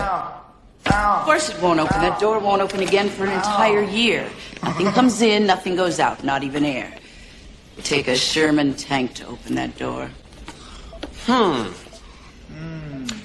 [0.88, 2.02] Of course it won't open.
[2.02, 4.28] That door won't open again for an entire year.
[4.64, 6.92] Nothing comes in, nothing goes out, not even air.
[7.74, 10.10] It'd take a Sherman tank to open that door.
[11.28, 11.72] Hmm.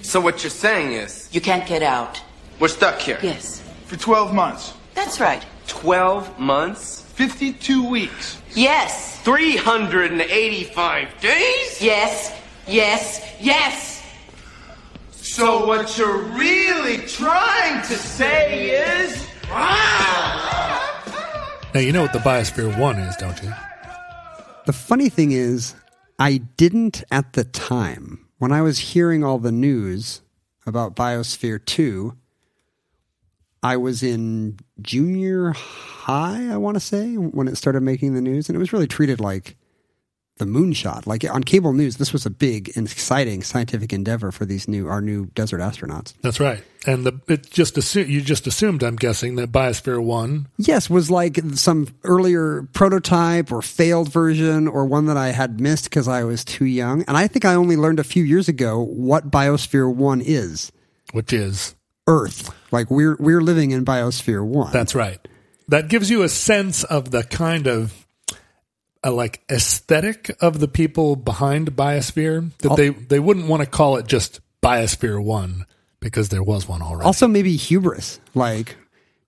[0.03, 2.21] So what you're saying is, You can't get out.
[2.59, 3.19] we're stuck here.
[3.23, 3.63] Yes.
[3.87, 4.75] For 12 months.
[4.95, 5.45] That's right.
[5.69, 7.03] 12 months?
[7.15, 8.39] 52 weeks.
[8.55, 9.21] Yes.
[9.21, 11.81] 385 days?
[11.81, 12.33] Yes.
[12.67, 13.21] Yes.
[13.41, 14.03] Yes.
[15.13, 19.27] So what you're really trying to say is...
[21.75, 23.53] Now, you know what the Biosphere 1 is, don't you?
[24.67, 25.75] The funny thing is,
[26.23, 28.29] I didn't at the time.
[28.39, 30.21] When I was hearing all the news
[30.65, 32.17] about Biosphere 2,
[33.61, 38.49] I was in junior high, I want to say, when it started making the news.
[38.49, 39.57] And it was really treated like
[40.45, 41.07] the moonshot.
[41.07, 44.89] Like on cable news, this was a big and exciting scientific endeavor for these new,
[44.89, 46.15] our new desert astronauts.
[46.23, 46.63] That's right.
[46.85, 51.11] And the it just assu- you just assumed, I'm guessing, that Biosphere 1 Yes, was
[51.11, 56.25] like some earlier prototype or failed version or one that I had missed because I
[56.25, 57.03] was too young.
[57.05, 60.73] And I think I only learned a few years ago what Biosphere 1 is.
[61.13, 61.77] which is
[62.09, 62.51] Earth.
[62.73, 64.73] Like we're we're living in Biosphere 1.
[64.73, 65.21] That's right.
[65.69, 68.02] That gives you a sense of the kind of
[69.05, 73.97] uh, like aesthetic of the people behind Biosphere that they they wouldn't want to call
[73.97, 75.67] it just Biosphere 1
[76.01, 77.07] because there was one already.
[77.07, 78.21] also maybe hubris.
[78.35, 78.77] Like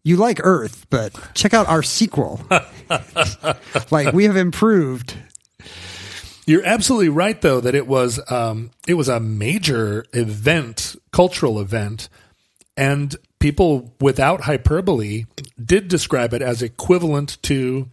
[0.05, 2.41] you like Earth, but check out our sequel.
[3.91, 5.17] like we have improved.
[6.47, 12.11] You're absolutely right, though, that it was um, it was a major event, cultural event,
[12.77, 15.25] and people without hyperbole
[15.63, 17.89] did describe it as equivalent to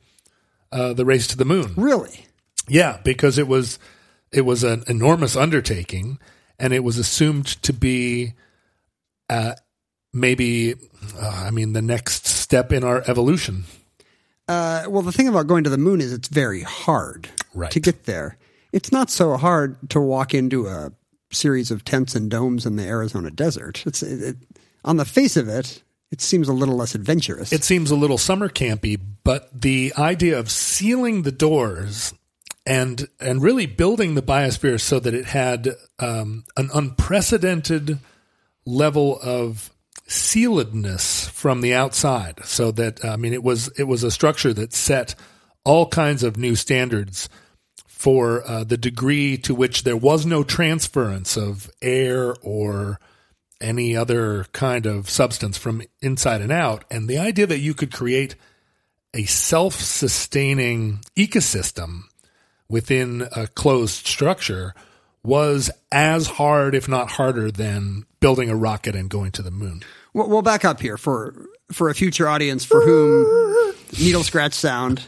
[0.72, 1.74] uh, the race to the moon.
[1.76, 2.26] Really?
[2.68, 3.80] Yeah, because it was
[4.32, 6.20] it was an enormous undertaking,
[6.60, 8.34] and it was assumed to be
[9.30, 9.54] uh,
[10.14, 10.76] maybe,
[11.20, 13.64] uh, I mean, the next step in our evolution.
[14.48, 17.72] Uh, well, the thing about going to the moon is it's very hard Right.
[17.72, 18.38] to get there.
[18.74, 20.92] It's not so hard to walk into a
[21.32, 23.84] series of tents and domes in the Arizona desert.
[23.86, 24.38] It's it, it,
[24.84, 27.54] on the face of it, it seems a little less adventurous.
[27.54, 32.14] It seems a little summer campy, but the idea of sealing the doors
[32.66, 35.70] and and really building the biosphere so that it had
[36.00, 38.00] um, an unprecedented
[38.66, 39.72] level of
[40.08, 44.74] sealedness from the outside, so that I mean it was it was a structure that
[44.74, 45.16] set
[45.64, 47.30] all kinds of new standards
[47.88, 53.00] for uh, the degree to which there was no transference of air or
[53.62, 56.86] any other kind of substance from inside and out.
[56.90, 58.36] And the idea that you could create
[59.14, 62.04] a self sustaining ecosystem
[62.70, 64.74] within a closed structure
[65.24, 69.84] was as hard, if not harder, than building a rocket and going to the moon.
[70.14, 75.04] We'll, we'll back up here for for a future audience for whom needle scratch sound.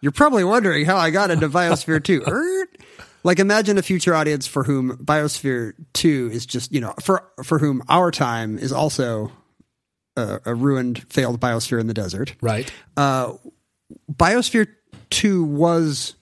[0.00, 2.66] You're probably wondering how I got into Biosphere 2.
[3.22, 7.58] Like imagine a future audience for whom Biosphere 2 is just, you know, for for
[7.58, 9.30] whom our time is also
[10.16, 12.34] a, a ruined failed biosphere in the desert.
[12.40, 12.72] Right.
[14.10, 14.68] Biosphere
[15.10, 16.14] 2 was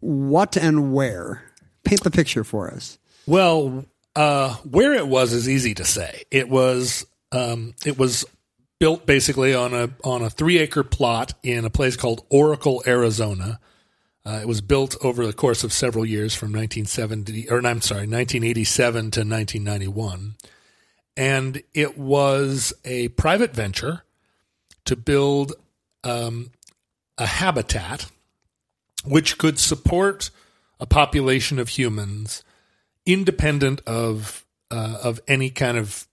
[0.00, 1.42] what and where?
[1.84, 2.98] Paint the picture for us.
[3.26, 3.84] Well,
[4.14, 6.22] Uh, where it was is easy to say.
[6.30, 8.24] It was um, it was
[8.80, 13.60] built basically on a on a three acre plot in a place called Oracle, Arizona.
[14.26, 18.08] Uh, it was built over the course of several years from 1970 or I'm sorry
[18.08, 20.34] 1987 to 1991,
[21.16, 24.02] and it was a private venture
[24.84, 25.52] to build
[26.02, 26.50] um,
[27.16, 28.10] a habitat
[29.04, 30.30] which could support
[30.80, 32.42] a population of humans
[33.06, 36.08] independent of uh, of any kind of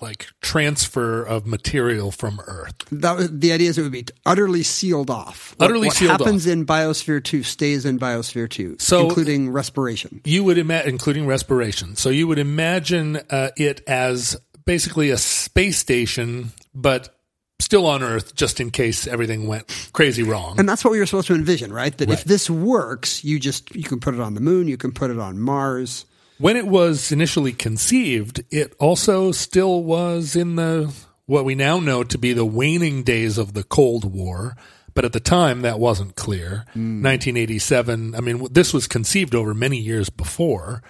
[0.00, 2.74] like transfer of material from Earth.
[2.90, 5.54] That the idea is it would be utterly sealed off.
[5.56, 6.52] What- Utterly what sealed happens off.
[6.52, 10.20] in Biosphere Two stays in Biosphere Two, So- including respiration.
[10.24, 11.96] You would imagine, including respiration.
[11.96, 17.14] So you would imagine uh, it as basically a space station, but
[17.60, 20.58] still on Earth, just in case everything went crazy wrong.
[20.60, 21.96] And that's what we were supposed to envision, right?
[21.98, 24.92] That if this works, you just you can put it on the moon, you can
[24.92, 26.04] put it on Mars.
[26.38, 30.94] When it was initially conceived, it also still was in the
[31.26, 34.56] what we now know to be the waning days of the Cold War.
[34.94, 36.64] But at the time, that wasn't clear.
[36.74, 38.14] 1987.
[38.14, 40.82] I mean, this was conceived over many years before.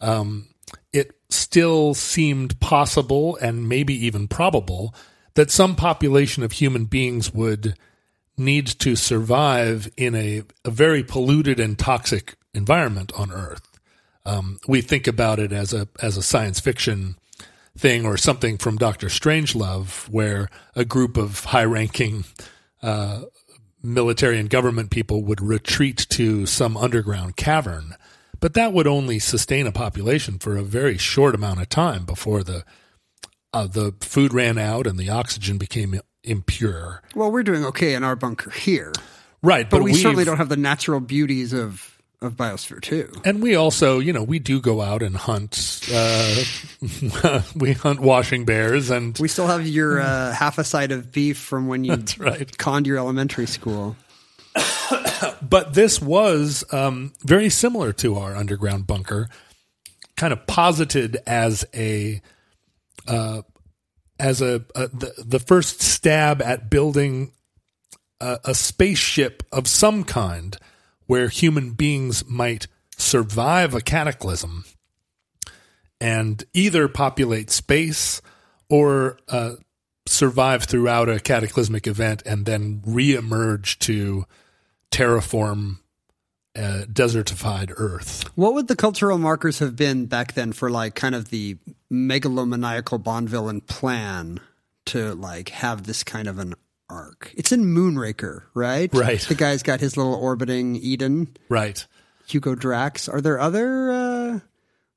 [0.00, 0.48] Um,
[0.92, 4.94] it still seemed possible and maybe even probable
[5.34, 7.74] that some population of human beings would
[8.36, 13.75] need to survive in a, a very polluted and toxic environment on Earth.
[14.26, 17.16] Um, we think about it as a as a science fiction
[17.78, 22.24] thing or something from Doctor Strangelove, where a group of high ranking
[22.82, 23.22] uh,
[23.82, 27.94] military and government people would retreat to some underground cavern.
[28.40, 32.42] But that would only sustain a population for a very short amount of time before
[32.42, 32.64] the
[33.52, 37.02] uh, the food ran out and the oxygen became impure.
[37.14, 38.92] Well, we're doing okay in our bunker here,
[39.42, 43.10] Right, but, but, we certainly don't have the natural beauties of of Biosphere Two.
[43.24, 45.80] And we also, you know, we do go out and hunt.
[45.92, 46.44] Uh,
[47.56, 51.38] we hunt washing bears, and We still have your uh, half a side of beef
[51.38, 52.56] from when you right.
[52.58, 53.96] conned your elementary school.
[55.42, 59.28] but this was um, very similar to our underground bunker,
[60.16, 62.22] kind of posited as a
[63.06, 63.42] uh,
[64.18, 67.32] as a, a the, the first stab at building
[68.20, 70.56] a, a spaceship of some kind
[71.06, 72.66] where human beings might
[72.96, 74.64] survive a cataclysm
[76.00, 78.20] and either populate space
[78.68, 79.52] or uh,
[80.06, 84.24] survive throughout a cataclysmic event and then reemerge to
[84.90, 85.78] terraform
[86.56, 88.30] uh, desertified Earth.
[88.34, 91.58] What would the cultural markers have been back then for like kind of the
[91.92, 94.40] megalomaniacal Bond villain plan
[94.86, 96.54] to like have this kind of an
[96.88, 97.32] arc?
[97.36, 98.92] It's in Moonraker, right?
[98.92, 99.20] Right.
[99.20, 101.84] The guy's got his little orbiting Eden, Right.
[102.28, 103.08] Hugo Drax.
[103.08, 104.40] Are there other uh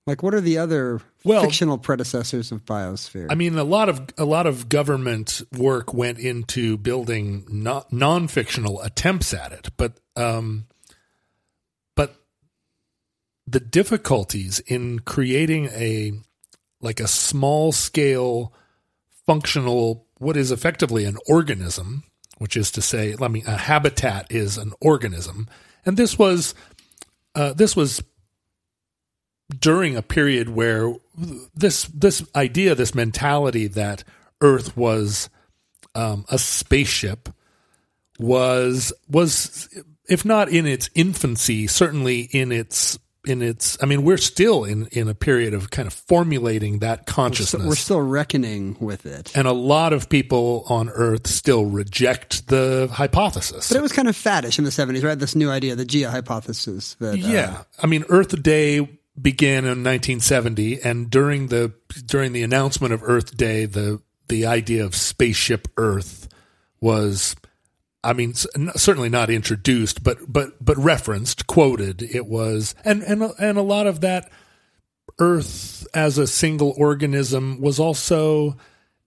[0.08, 3.28] like what are the other Well- fictional predecessors of Biosphere?
[3.30, 8.82] I mean, a lot of a lot of government work went into building no, non-fictional
[8.82, 10.66] attempts at it, but um,
[11.96, 12.16] but
[13.46, 16.14] the difficulties in creating a
[16.82, 18.54] like a small scale
[19.28, 22.04] functional what is effectively an organism,
[22.38, 25.48] which is to say, I mean, a habitat is an organism,
[25.86, 26.54] and this was
[27.36, 28.04] uh, this was
[29.57, 30.94] during a period where
[31.56, 34.04] this this idea, this mentality that
[34.42, 35.30] Earth was
[35.95, 37.30] um, a spaceship
[38.19, 39.69] was was
[40.07, 43.78] if not in its infancy, certainly in its in its.
[43.81, 47.66] I mean, we're still in in a period of kind of formulating that consciousness.
[47.66, 49.35] we're still reckoning with it.
[49.35, 53.69] and a lot of people on Earth still reject the hypothesis.
[53.69, 55.19] But it was kind of faddish in the 70s, right?
[55.19, 56.95] This new idea, the Gaia hypothesis.
[56.99, 61.73] That, uh, Yeah, I mean, Earth Day began in 1970, and during the
[62.06, 66.28] during the announcement of Earth Day, the the idea of spaceship Earth
[66.80, 67.35] was,
[68.04, 72.02] I mean, certainly not introduced, but but but referenced, quoted.
[72.02, 74.30] It was, and and and a lot of that
[75.20, 78.56] Earth as a single organism was also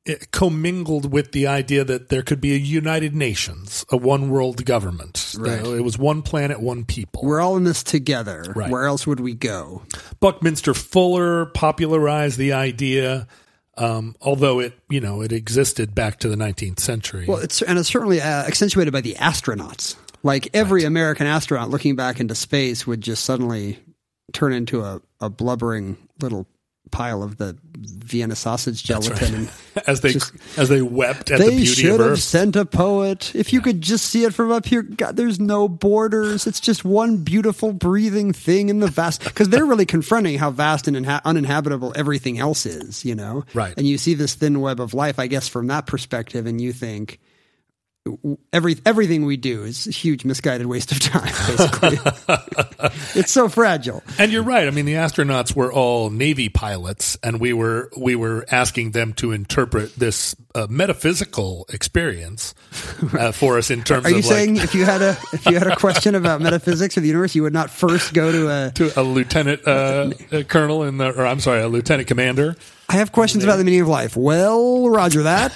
[0.06, 4.64] eh, commingled with the idea that there could be a United Nations, a one world
[4.66, 5.34] government.
[5.38, 5.64] Right.
[5.64, 7.22] It was one planet, one people.
[7.24, 8.44] We're all in this together.
[8.54, 8.70] Right.
[8.70, 9.82] Where else would we go?
[10.20, 13.26] Buckminster Fuller popularized the idea,
[13.76, 17.26] um, although it you know it existed back to the 19th century.
[17.26, 19.96] Well, it's and it's certainly uh, accentuated by the astronauts.
[20.22, 23.78] Like every American astronaut looking back into space would just suddenly
[24.32, 26.46] turn into a, a blubbering little
[26.90, 29.34] pile of the Vienna sausage gelatin.
[29.34, 29.50] And
[29.86, 32.18] as they Just- as they wept at the they beauty should of have Earth.
[32.20, 33.34] sent a poet.
[33.34, 36.46] If you could just see it from up here, God, there's no borders.
[36.46, 39.24] It's just one beautiful breathing thing in the vast.
[39.24, 43.44] Because they're really confronting how vast and inha- uninhabitable everything else is, you know.
[43.54, 43.72] Right.
[43.76, 46.72] And you see this thin web of life, I guess, from that perspective, and you
[46.74, 47.18] think
[48.52, 51.32] every everything we do is a huge misguided waste of time.
[51.46, 51.98] Basically,
[53.20, 54.02] it's so fragile.
[54.18, 54.66] And you're right.
[54.66, 59.12] I mean, the astronauts were all Navy pilots, and we were we were asking them
[59.14, 62.54] to interpret this uh, metaphysical experience
[63.18, 65.58] uh, for us in terms of Are you saying if you had a if you
[65.58, 68.72] had a question about metaphysics of the universe, you would not first go to a
[68.72, 72.56] to a lieutenant uh, a colonel in the, or I'm sorry, a lieutenant commander.
[72.88, 74.16] I have questions about the meaning of life.
[74.16, 75.52] Well, Roger that.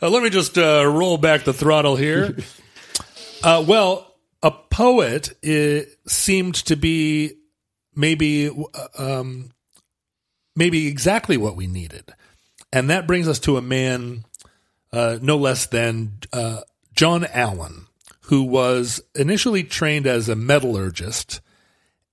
[0.00, 2.36] Uh, let me just uh, roll back the throttle here.
[3.42, 5.36] Uh, well, a poet
[6.06, 7.34] seemed to be
[7.94, 9.50] maybe uh, um,
[10.56, 12.14] maybe exactly what we needed,
[12.72, 14.24] and that brings us to a man
[14.94, 16.62] uh, no less than uh,
[16.94, 17.86] John Allen,
[18.22, 21.42] who was initially trained as a metallurgist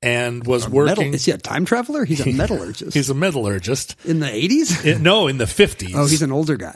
[0.02, 1.14] and was Metal, working.
[1.14, 2.06] is he a time traveler?
[2.06, 2.94] He's a metallurgist.
[2.94, 3.96] He's a metallurgist.
[4.06, 4.84] in the eighties.
[5.00, 5.96] No, in the fifties.
[5.96, 6.76] Oh, he's an older guy.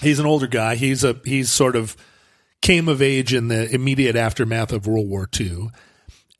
[0.00, 0.74] he's an older guy.
[0.76, 1.96] He's a he's sort of
[2.60, 5.68] came of age in the immediate aftermath of World War II.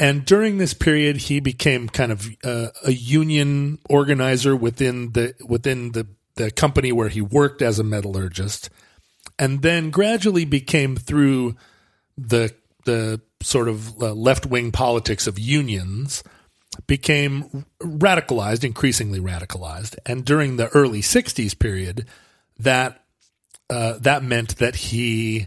[0.00, 5.92] And during this period, he became kind of uh, a union organizer within the within
[5.92, 6.06] the,
[6.36, 8.70] the company where he worked as a metallurgist,
[9.40, 11.56] and then gradually became through
[12.16, 12.54] the
[12.84, 16.22] the sort of uh, left wing politics of unions
[16.86, 22.06] became radicalized, increasingly radicalized, and during the early '60s period,
[22.58, 23.04] that
[23.70, 25.46] uh, that meant that he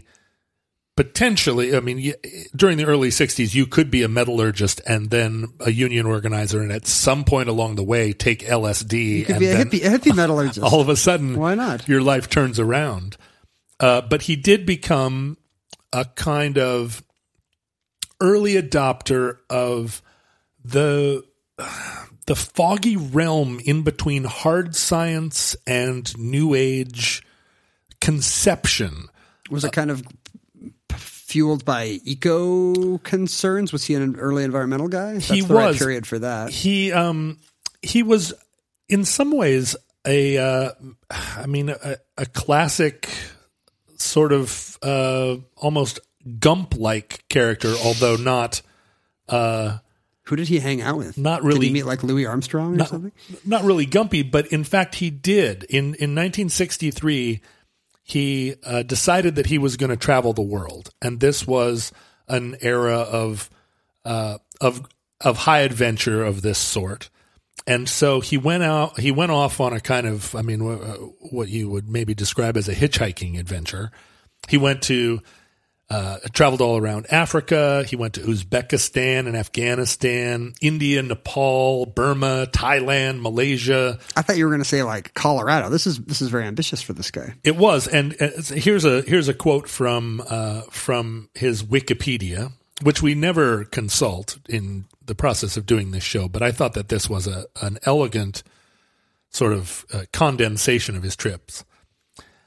[0.96, 2.14] potentially, I mean,
[2.54, 6.70] during the early 60s, you could be a metallurgist and then a union organizer, and
[6.70, 8.92] at some point along the way, take LSD.
[8.92, 10.60] He could and be a hippie, a hippie metallurgist.
[10.62, 11.88] all of a sudden, Why not?
[11.88, 13.16] Your life turns around.
[13.80, 15.36] Uh, but he did become
[15.92, 17.02] a kind of
[18.22, 20.00] early adopter of
[20.64, 21.24] the
[22.26, 27.22] the foggy realm in between hard science and new age
[28.00, 29.08] conception.
[29.50, 30.02] Was it kind of
[30.92, 33.72] fueled by eco concerns?
[33.72, 35.14] Was he an early environmental guy?
[35.14, 35.78] That's He the right was.
[35.78, 36.50] period for that.
[36.50, 37.38] He um
[37.82, 38.32] he was
[38.88, 39.74] in some ways
[40.06, 40.70] a uh,
[41.10, 43.08] I mean a, a classic
[43.96, 46.00] sort of uh, almost
[46.38, 48.62] Gump like character, although not
[49.28, 49.78] uh,
[50.24, 51.18] Who did he hang out with?
[51.18, 53.12] Not Did really- he meet like Louis Armstrong or not, something?
[53.44, 55.64] not really gumpy, but in fact he did.
[55.64, 57.40] In in 1963,
[58.02, 61.92] he uh, decided that he was going to travel the world, and this was
[62.28, 63.48] an era of
[64.04, 64.82] uh, of
[65.20, 67.08] of high adventure of this sort.
[67.64, 68.98] And so he went out.
[68.98, 70.94] He went off on a kind of, I mean, uh,
[71.30, 73.92] what you would maybe describe as a hitchhiking adventure.
[74.48, 75.20] He went to
[75.92, 77.84] uh, traveled all around Africa.
[77.86, 83.98] He went to Uzbekistan and Afghanistan, India, Nepal, Burma, Thailand, Malaysia.
[84.16, 85.68] I thought you were going to say like Colorado.
[85.68, 87.34] This is this is very ambitious for this guy.
[87.44, 93.02] It was, and uh, here's a here's a quote from uh, from his Wikipedia, which
[93.02, 96.26] we never consult in the process of doing this show.
[96.26, 98.42] But I thought that this was a an elegant
[99.28, 101.66] sort of uh, condensation of his trips.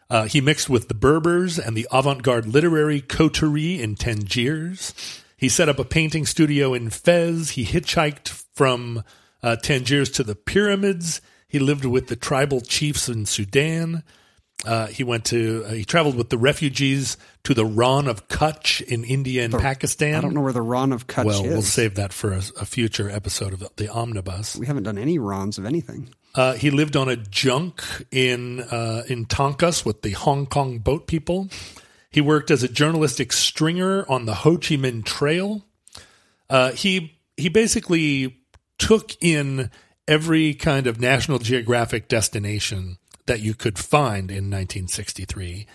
[0.09, 4.93] Uh, he mixed with the Berbers and the avant-garde literary coterie in Tangiers.
[5.37, 7.51] He set up a painting studio in Fez.
[7.51, 9.03] He hitchhiked from
[9.41, 11.21] uh, Tangiers to the pyramids.
[11.47, 14.03] He lived with the tribal chiefs in Sudan.
[14.65, 18.81] Uh, he went to uh, he traveled with the refugees to the Rann of Kutch
[18.81, 20.15] in India and Pakistan.
[20.15, 21.41] I don't know where the Ron of Kutch Well, is.
[21.41, 24.55] Well, we'll save that for a, a future episode of the, the Omnibus.
[24.55, 26.13] We haven't done any Rons of anything.
[26.35, 31.07] Uh, he lived on a junk in uh, in Tonkas with the Hong Kong boat
[31.07, 31.47] people.
[32.11, 35.65] He worked as a journalistic stringer on the Ho Chi Minh Trail.
[36.49, 38.37] Uh, he he basically
[38.77, 39.71] took in
[40.07, 45.65] every kind of National Geographic destination that you could find in 1963.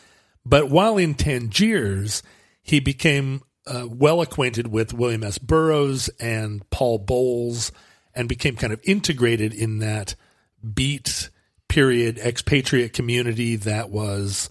[0.44, 2.22] But while in Tangiers,
[2.62, 5.38] he became uh, well acquainted with William S.
[5.38, 7.72] Burroughs and Paul Bowles
[8.14, 10.14] and became kind of integrated in that
[10.62, 11.30] beat
[11.68, 14.50] period expatriate community that was,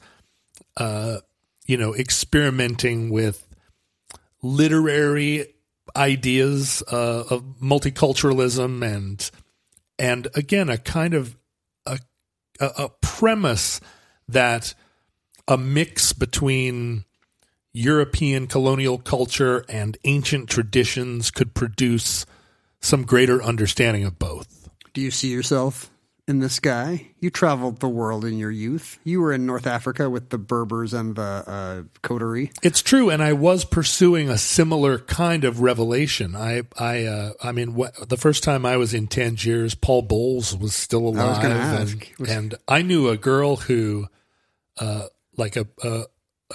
[0.77, 1.17] uh,
[1.65, 3.45] you know, experimenting with
[4.41, 5.53] literary
[5.95, 9.31] ideas uh, of multiculturalism and
[9.97, 11.35] and again a kind of
[11.85, 11.99] a,
[12.59, 13.81] a a premise
[14.27, 14.73] that
[15.47, 17.03] a mix between
[17.73, 22.25] European colonial culture and ancient traditions could produce
[22.81, 24.69] some greater understanding of both.
[24.93, 25.91] Do you see yourself
[26.29, 27.07] in the sky.
[27.19, 28.99] You traveled the world in your youth.
[29.03, 32.51] You were in North Africa with the Berbers and the uh, coterie.
[32.61, 36.35] It's true, and I was pursuing a similar kind of revelation.
[36.35, 40.55] I, I, uh, I mean, wh- the first time I was in Tangiers, Paul Bowles
[40.55, 42.05] was still I was alive, and.
[42.19, 44.07] Was- and I knew a girl who,
[44.77, 46.03] uh, like a, a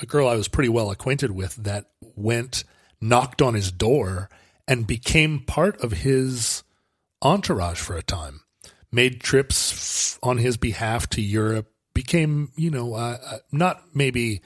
[0.00, 2.64] a girl I was pretty well acquainted with, that went
[3.00, 4.28] knocked on his door
[4.68, 6.62] and became part of his
[7.22, 8.40] entourage for a time.
[8.94, 11.68] Made trips on his behalf to Europe.
[11.94, 14.40] Became, you know, uh, uh, not maybe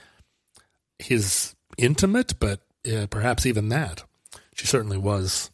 [0.98, 4.04] his intimate, but uh, perhaps even that.
[4.54, 5.50] She certainly was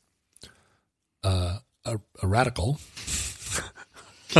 [1.24, 2.78] uh, a, a radical.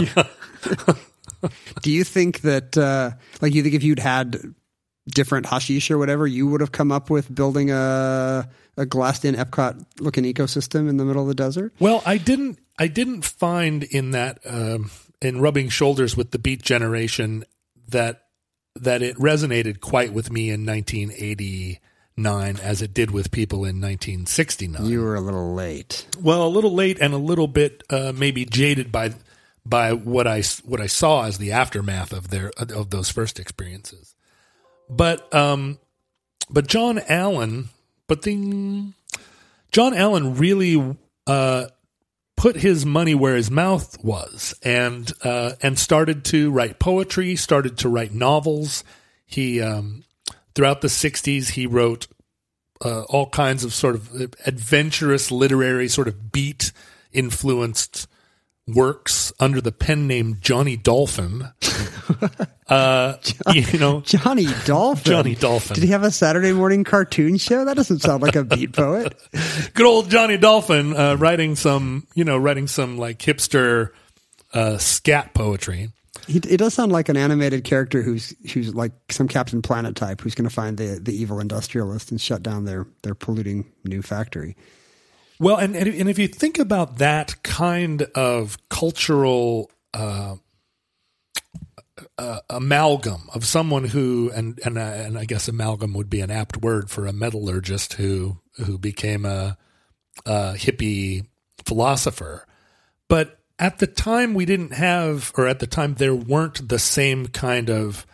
[1.83, 4.55] Do you think that, uh, like, you think if you'd had
[5.09, 9.35] different hashish or whatever, you would have come up with building a a glassed in
[9.35, 11.73] Epcot looking ecosystem in the middle of the desert?
[11.79, 12.59] Well, I didn't.
[12.79, 14.91] I didn't find in that um,
[15.23, 17.45] in rubbing shoulders with the Beat Generation
[17.89, 18.23] that
[18.77, 24.85] that it resonated quite with me in 1989 as it did with people in 1969.
[24.87, 26.07] You were a little late.
[26.21, 29.15] well, a little late and a little bit uh, maybe jaded by
[29.65, 34.15] by what I what I saw as the aftermath of their of those first experiences.
[34.91, 35.79] But um,
[36.51, 37.71] but John Allen,
[38.07, 38.93] but the
[39.73, 40.97] John Allen really
[41.27, 41.67] uh,
[42.37, 47.79] put his money where his mouth was, and uh, and started to write poetry, started
[47.79, 48.85] to write novels.
[49.27, 50.05] He um,
[50.55, 52.07] throughout the '60s he wrote
[52.85, 56.73] uh, all kinds of sort of adventurous literary sort of beat
[57.13, 58.07] influenced
[58.67, 61.51] works under the pen name Johnny Dolphin.
[62.69, 63.17] uh,
[63.53, 65.05] you know, Johnny Dolphin.
[65.05, 65.75] Johnny Dolphin.
[65.75, 67.65] Did he have a Saturday morning cartoon show?
[67.65, 69.15] That doesn't sound like a beat poet.
[69.75, 73.91] good old Johnny Dolphin uh, writing some, you know, writing some like hipster
[74.53, 75.91] uh, scat poetry.
[76.27, 80.23] He, it does sound like an animated character who's who's like some Captain Planet type
[80.23, 84.01] who's going to find the the evil industrialist and shut down their their polluting new
[84.01, 84.57] factory.
[85.45, 90.37] Well, and and if you think about that kind of cultural uh,
[92.17, 96.31] uh, amalgam of someone who, and and uh, and I guess amalgam would be an
[96.31, 99.59] apt word for a metallurgist who who became a,
[100.25, 101.27] a hippie
[101.67, 102.47] philosopher,
[103.11, 107.27] but at the time we didn't have, or at the time there weren't the same
[107.27, 108.07] kind of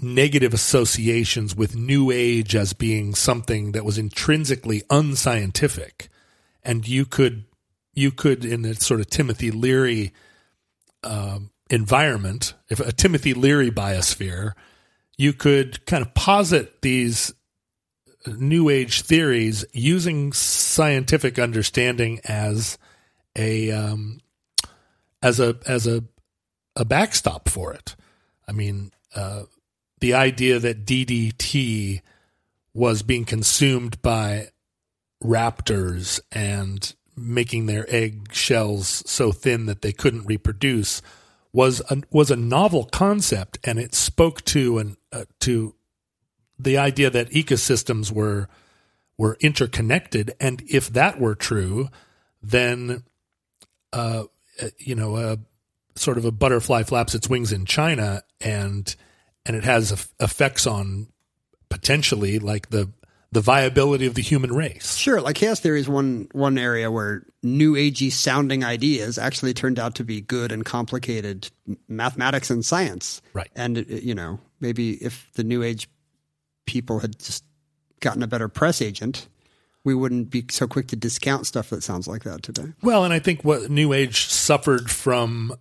[0.00, 6.08] negative associations with New Age as being something that was intrinsically unscientific
[6.64, 7.44] and you could
[7.94, 10.12] you could in a sort of Timothy Leary
[11.04, 14.52] um, environment, if a Timothy Leary biosphere,
[15.16, 17.34] you could kind of posit these
[18.26, 22.78] new age theories using scientific understanding as
[23.36, 24.20] a um,
[25.22, 26.04] as a as a
[26.76, 27.96] a backstop for it.
[28.48, 29.44] I mean, uh,
[30.00, 32.00] the idea that DDT
[32.74, 34.48] was being consumed by
[35.22, 41.02] raptors and making their egg shells so thin that they couldn't reproduce
[41.52, 45.74] was a, was a novel concept, and it spoke to and uh, to
[46.58, 48.48] the idea that ecosystems were
[49.18, 51.88] were interconnected, and if that were true,
[52.42, 53.02] then
[53.92, 54.24] uh,
[54.78, 55.38] you know, a
[55.94, 58.94] sort of a butterfly flaps its wings in China, and
[59.44, 61.08] and it has effects on
[61.68, 62.90] potentially like the
[63.32, 64.96] the viability of the human race.
[64.96, 69.78] Sure, like chaos theory is one one area where new agey sounding ideas actually turned
[69.78, 71.50] out to be good and complicated
[71.88, 73.22] mathematics and science.
[73.32, 73.50] Right.
[73.56, 75.88] And uh, you know, maybe if the new age
[76.66, 77.44] people had just
[78.00, 79.28] gotten a better press agent,
[79.82, 82.72] we wouldn't be so quick to discount stuff that sounds like that today.
[82.82, 85.54] Well, and I think what New Age suffered from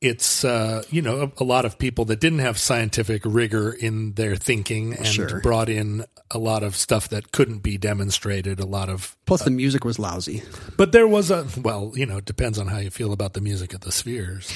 [0.00, 4.12] it's uh, you know a, a, lot of people that didn't have scientific rigor in
[4.14, 5.40] their thinking and Sure.
[5.40, 8.60] brought in a lot of stuff that couldn't be demonstrated.
[8.60, 10.42] A lot of, Plus, the music was lousy.
[10.76, 13.40] but there was a well, you know, it depends on how you feel about the
[13.40, 14.50] music of the Spheres.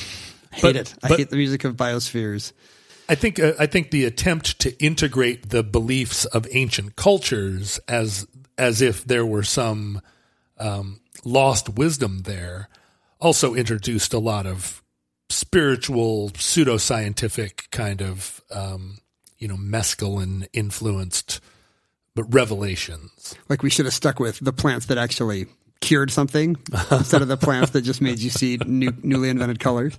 [0.52, 0.94] I hate But- it.
[1.02, 2.52] I but- hate the music of biospheres.
[3.08, 8.26] I think uh, I think the attempt to integrate the beliefs of ancient cultures as
[8.56, 10.00] as if there were some
[10.58, 12.68] um, lost wisdom there
[13.20, 14.82] also introduced a lot of
[15.30, 18.98] spiritual pseudoscientific kind of um,
[19.38, 21.40] you know mescaline influenced
[22.14, 23.34] but revelations.
[23.48, 25.46] Like we should have stuck with the plants that actually
[25.80, 26.56] cured something
[26.90, 29.96] instead of the plants that just made you see new, newly invented colors.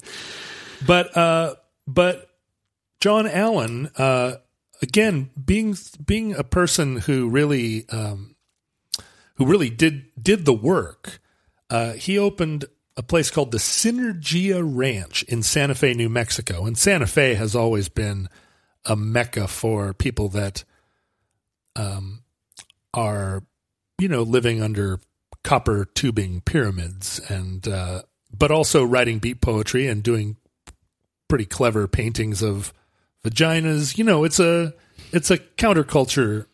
[0.85, 1.55] But uh,
[1.87, 2.29] but
[2.99, 4.35] John Allen, uh,
[4.81, 8.35] again, being being a person who really um,
[9.35, 11.19] who really did did the work,
[11.69, 12.65] uh, he opened
[12.97, 16.65] a place called the Synergia Ranch in Santa Fe, New Mexico.
[16.65, 18.27] And Santa Fe has always been
[18.85, 20.63] a mecca for people that
[21.75, 22.23] um,
[22.93, 23.43] are,
[23.99, 24.99] you know, living under
[25.43, 28.01] copper tubing pyramids and, uh,
[28.37, 30.37] but also writing beat poetry and doing
[31.27, 32.73] pretty clever paintings of
[33.23, 33.97] vaginas.
[33.97, 34.73] You know, it's a,
[35.11, 36.47] it's a counterculture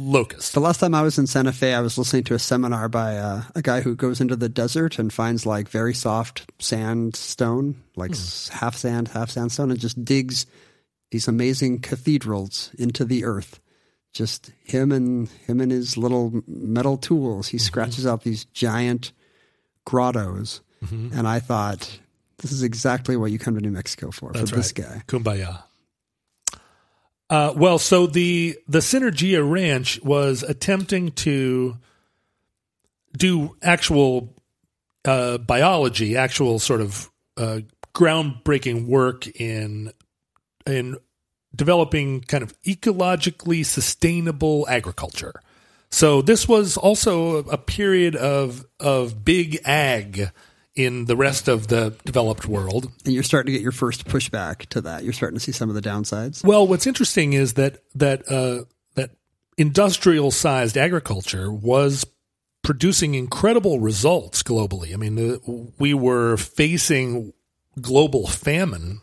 [0.00, 0.54] locust.
[0.54, 3.16] The last time I was in Santa Fe, I was listening to a seminar by
[3.16, 8.10] uh, a guy who goes into the desert and finds like very soft sandstone, like
[8.10, 8.14] hmm.
[8.14, 10.46] s half sand, half sandstone, and just digs
[11.10, 13.60] these amazing cathedrals into the earth.
[14.12, 17.48] Just him and him and his little metal tools.
[17.48, 17.64] He mm-hmm.
[17.64, 19.12] scratches out these giant
[19.84, 21.16] grottos, mm-hmm.
[21.16, 22.00] and I thought
[22.38, 25.02] this is exactly what you come to New Mexico for That's for this guy.
[25.06, 25.62] Kumbaya.
[27.30, 31.76] Uh, well, so the the Synergia Ranch was attempting to
[33.16, 34.34] do actual
[35.04, 37.60] uh, biology, actual sort of uh,
[37.94, 39.92] groundbreaking work in
[40.66, 40.96] in
[41.54, 45.40] developing kind of ecologically sustainable agriculture.
[45.90, 50.32] So this was also a period of of big ag
[50.76, 52.90] in the rest of the developed world.
[53.04, 55.04] And you're starting to get your first pushback to that.
[55.04, 56.44] You're starting to see some of the downsides.
[56.44, 59.10] Well, what's interesting is that that uh, that
[59.56, 62.06] industrial sized agriculture was
[62.62, 64.92] producing incredible results globally.
[64.92, 67.32] I mean, the, we were facing
[67.80, 69.00] global famine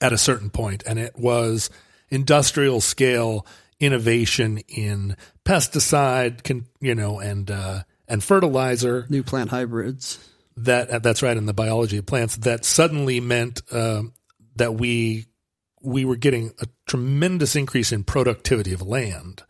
[0.00, 1.70] at a certain point, and it was
[2.10, 3.46] industrial scale
[3.78, 10.18] innovation in pesticide, you know, and uh, and fertilizer New plant hybrids.
[10.56, 14.12] That uh, that's right in the biology of plants that suddenly meant um,
[14.56, 15.26] that we
[15.80, 19.42] we were getting a tremendous increase in productivity of land,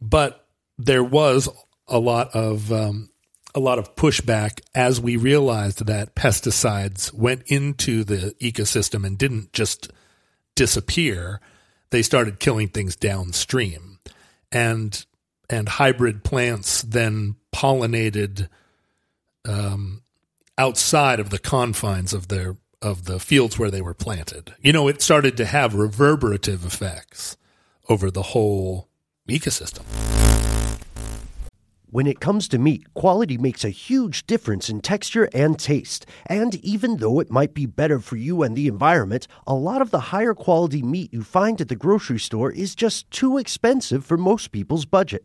[0.00, 0.46] but
[0.78, 1.48] there was
[1.88, 3.10] a lot of um,
[3.54, 9.52] a lot of pushback as we realized that pesticides went into the ecosystem and didn't
[9.52, 9.90] just
[10.54, 11.40] disappear;
[11.90, 13.98] they started killing things downstream,
[14.52, 15.04] and
[15.48, 18.48] and hybrid plants then pollinated
[19.46, 20.02] um,
[20.58, 24.54] outside of the confines of their of the fields where they were planted.
[24.60, 27.36] You know, it started to have reverberative effects
[27.88, 28.88] over the whole
[29.28, 29.82] ecosystem.
[31.88, 36.04] When it comes to meat, quality makes a huge difference in texture and taste.
[36.26, 39.92] And even though it might be better for you and the environment, a lot of
[39.92, 44.18] the higher quality meat you find at the grocery store is just too expensive for
[44.18, 45.24] most people's budget.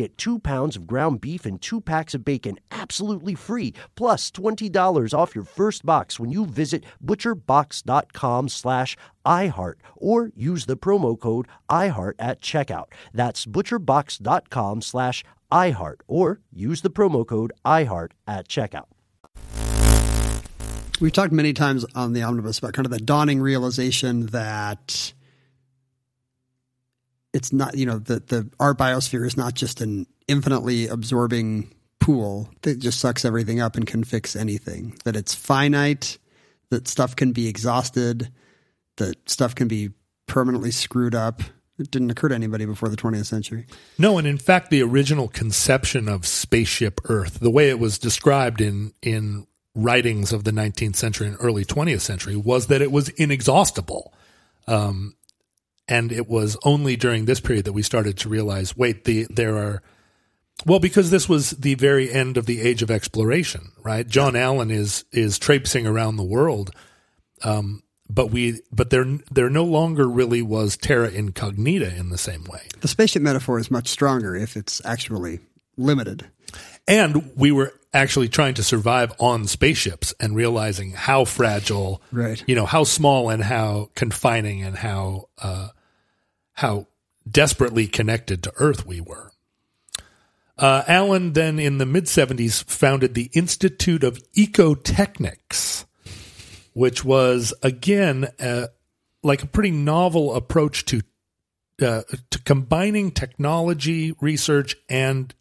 [0.01, 5.13] get two pounds of ground beef and two packs of bacon absolutely free, plus $20
[5.13, 11.47] off your first box when you visit butcherbox.com slash iHeart or use the promo code
[11.69, 12.87] iHeart at checkout.
[13.13, 18.85] That's butcherbox.com slash iHeart or use the promo code iHeart at checkout.
[20.99, 25.13] We've talked many times on the omnibus about kind of the dawning realization that
[27.33, 32.49] it's not, you know, that the our biosphere is not just an infinitely absorbing pool
[32.63, 34.97] that just sucks everything up and can fix anything.
[35.05, 36.17] That it's finite,
[36.69, 38.31] that stuff can be exhausted,
[38.97, 39.91] that stuff can be
[40.27, 41.41] permanently screwed up.
[41.77, 43.65] It didn't occur to anybody before the 20th century.
[43.97, 48.61] No, and in fact, the original conception of spaceship Earth, the way it was described
[48.61, 53.07] in in writings of the 19th century and early 20th century, was that it was
[53.09, 54.13] inexhaustible.
[54.67, 55.15] Um,
[55.87, 59.57] and it was only during this period that we started to realize, wait, the there
[59.57, 59.81] are
[60.65, 64.07] well, because this was the very end of the age of exploration, right?
[64.07, 66.71] John Allen is is traipsing around the world,
[67.43, 72.43] um, but we but there there no longer really was terra incognita in the same
[72.45, 72.67] way.
[72.81, 75.39] The spaceship metaphor is much stronger if it's actually
[75.77, 76.29] limited.
[76.87, 82.43] And we were actually trying to survive on spaceships and realizing how fragile, Right.
[82.47, 85.69] You know, how small and how confining and how uh,
[86.53, 86.87] how
[87.29, 89.31] desperately connected to Earth we were.
[90.57, 95.85] Uh, Allen then in the mid 70s founded the Institute of Ecotechnics,
[96.73, 98.67] which was again uh,
[99.23, 101.01] like a pretty novel approach to
[101.81, 105.33] uh, to combining technology research and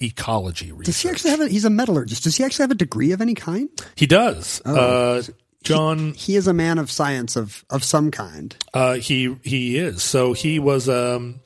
[0.00, 0.86] ecology research.
[0.86, 1.48] Does he actually have a?
[1.48, 2.24] He's a metallurgist.
[2.24, 3.68] Does he actually have a degree of any kind?
[3.94, 4.60] He does.
[4.64, 4.74] Oh.
[4.76, 5.22] Uh,
[5.62, 8.56] John, He is a man of science of of some kind.
[8.72, 10.02] uh, he he is.
[10.02, 10.88] So he was.
[10.88, 11.40] Um,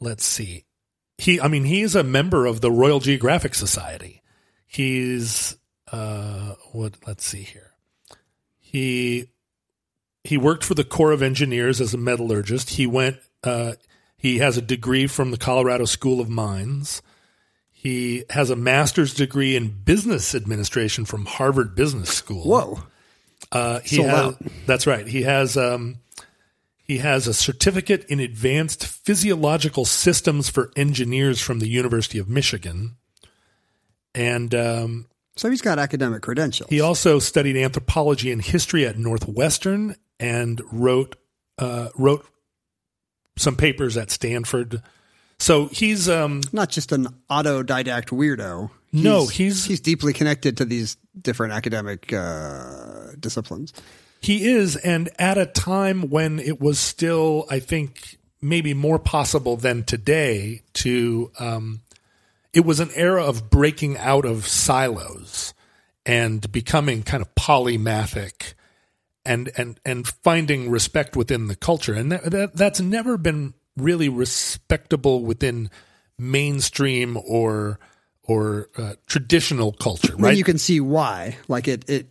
[0.00, 0.64] let's see.
[1.18, 4.22] He, I mean, he is a member of the Royal Geographic Society.
[4.66, 5.56] He's
[5.92, 6.94] uh, what?
[7.06, 7.72] Let's see here.
[8.58, 9.28] He
[10.24, 12.70] he worked for the Corps of Engineers as a metallurgist.
[12.70, 13.18] He went.
[13.44, 13.72] Uh,
[14.26, 17.00] he has a degree from the Colorado School of Mines.
[17.70, 22.42] He has a master's degree in business administration from Harvard Business School.
[22.42, 22.82] Whoa.
[23.52, 24.42] Uh, he Sold has, out.
[24.66, 25.06] That's right.
[25.06, 25.98] He has um,
[26.82, 32.96] he has a certificate in advanced physiological systems for engineers from the University of Michigan,
[34.12, 36.68] and um, So he's got academic credentials.
[36.68, 41.14] he also studied anthropology and history at Northwestern and wrote
[41.58, 42.26] uh, wrote
[43.36, 44.82] some papers at Stanford.
[45.38, 48.70] So he's um, not just an autodidact weirdo.
[48.92, 53.72] No, he's- he's deeply connected to these different academic uh, disciplines.
[54.20, 59.56] He is, and at a time when it was still, I think, maybe more possible
[59.56, 61.82] than today to, um,
[62.54, 65.52] it was an era of breaking out of silos
[66.06, 68.54] and becoming kind of polymathic
[69.26, 71.94] and, and, and finding respect within the culture.
[71.94, 75.70] And that, that, that's never been really respectable within
[76.18, 77.78] mainstream or,
[78.22, 80.36] or uh, traditional culture, right?
[80.36, 81.36] you can see why.
[81.48, 82.08] Like it, it.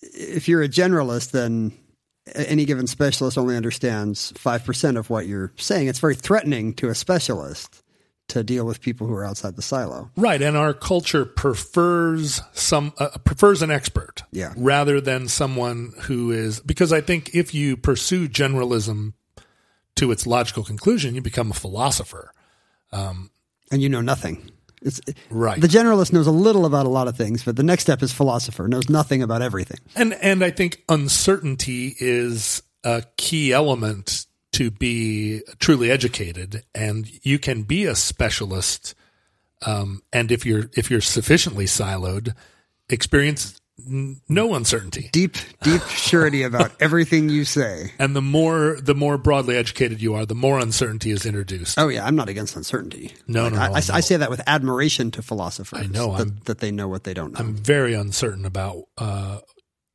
[0.00, 1.72] If you're a generalist, then
[2.34, 5.88] any given specialist only understands five percent of what you're saying.
[5.88, 7.81] It's very threatening to a specialist
[8.32, 10.10] to deal with people who are outside the silo.
[10.16, 14.52] Right, and our culture prefers some uh, prefers an expert, Yeah.
[14.56, 19.12] rather than someone who is because I think if you pursue generalism
[19.96, 22.32] to its logical conclusion, you become a philosopher.
[22.92, 24.50] and you know nothing.
[24.82, 25.60] It's, Right.
[25.60, 28.12] The generalist knows a little about a lot of things, but the next step is
[28.12, 29.78] philosopher knows nothing about everything.
[29.94, 37.38] And and I think uncertainty is a key element to be truly educated, and you
[37.38, 38.94] can be a specialist.
[39.64, 42.34] Um, and if you're if you're sufficiently siloed,
[42.88, 45.08] experience n- no uncertainty.
[45.12, 47.92] Deep, deep surety about everything you say.
[47.98, 51.78] And the more the more broadly educated you are, the more uncertainty is introduced.
[51.78, 53.14] Oh yeah, I'm not against uncertainty.
[53.26, 53.94] No, no, I, no, I, no.
[53.94, 55.80] I say that with admiration to philosophers.
[55.80, 57.40] I know, that, that they know what they don't know.
[57.40, 59.38] I'm very uncertain about uh,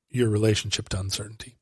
[0.10, 1.58] your relationship to uncertainty.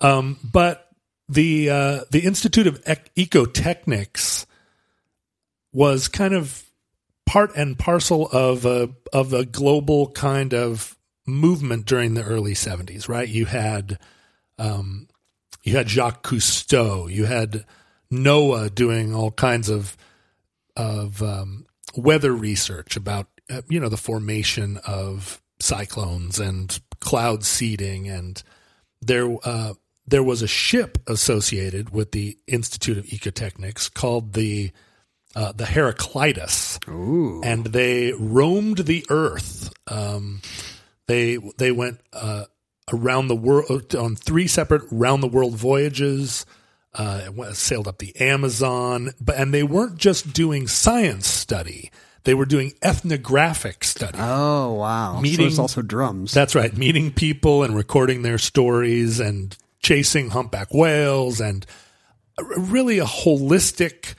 [0.00, 0.83] Um, but
[1.28, 4.46] the uh, the Institute of Ec- Ecotechnics
[5.72, 6.64] was kind of
[7.26, 13.08] part and parcel of a of a global kind of movement during the early 70s,
[13.08, 13.28] right?
[13.28, 13.98] You had
[14.58, 15.08] um,
[15.62, 17.64] you had Jacques Cousteau, you had
[18.12, 19.96] NOAA doing all kinds of
[20.76, 28.08] of um, weather research about uh, you know the formation of cyclones and cloud seeding,
[28.08, 28.42] and
[29.00, 29.74] there uh,
[30.06, 34.70] there was a ship associated with the Institute of Ecotechnics called the
[35.36, 39.72] uh, the Heraclitus, and they roamed the earth.
[39.88, 40.40] Um,
[41.08, 42.44] they they went uh,
[42.92, 46.46] around the world on three separate round the world voyages.
[46.96, 51.90] Uh, sailed up the Amazon, but and they weren't just doing science study;
[52.22, 54.16] they were doing ethnographic study.
[54.20, 55.16] oh wow!
[55.16, 56.32] so Meeting- there's also drums.
[56.32, 61.64] That's right, meeting people and recording their stories and chasing humpback whales and
[62.56, 64.14] really a holistic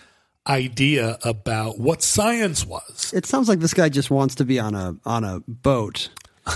[0.47, 3.11] idea about what science was.
[3.13, 6.09] it sounds like this guy just wants to be on a on a boat,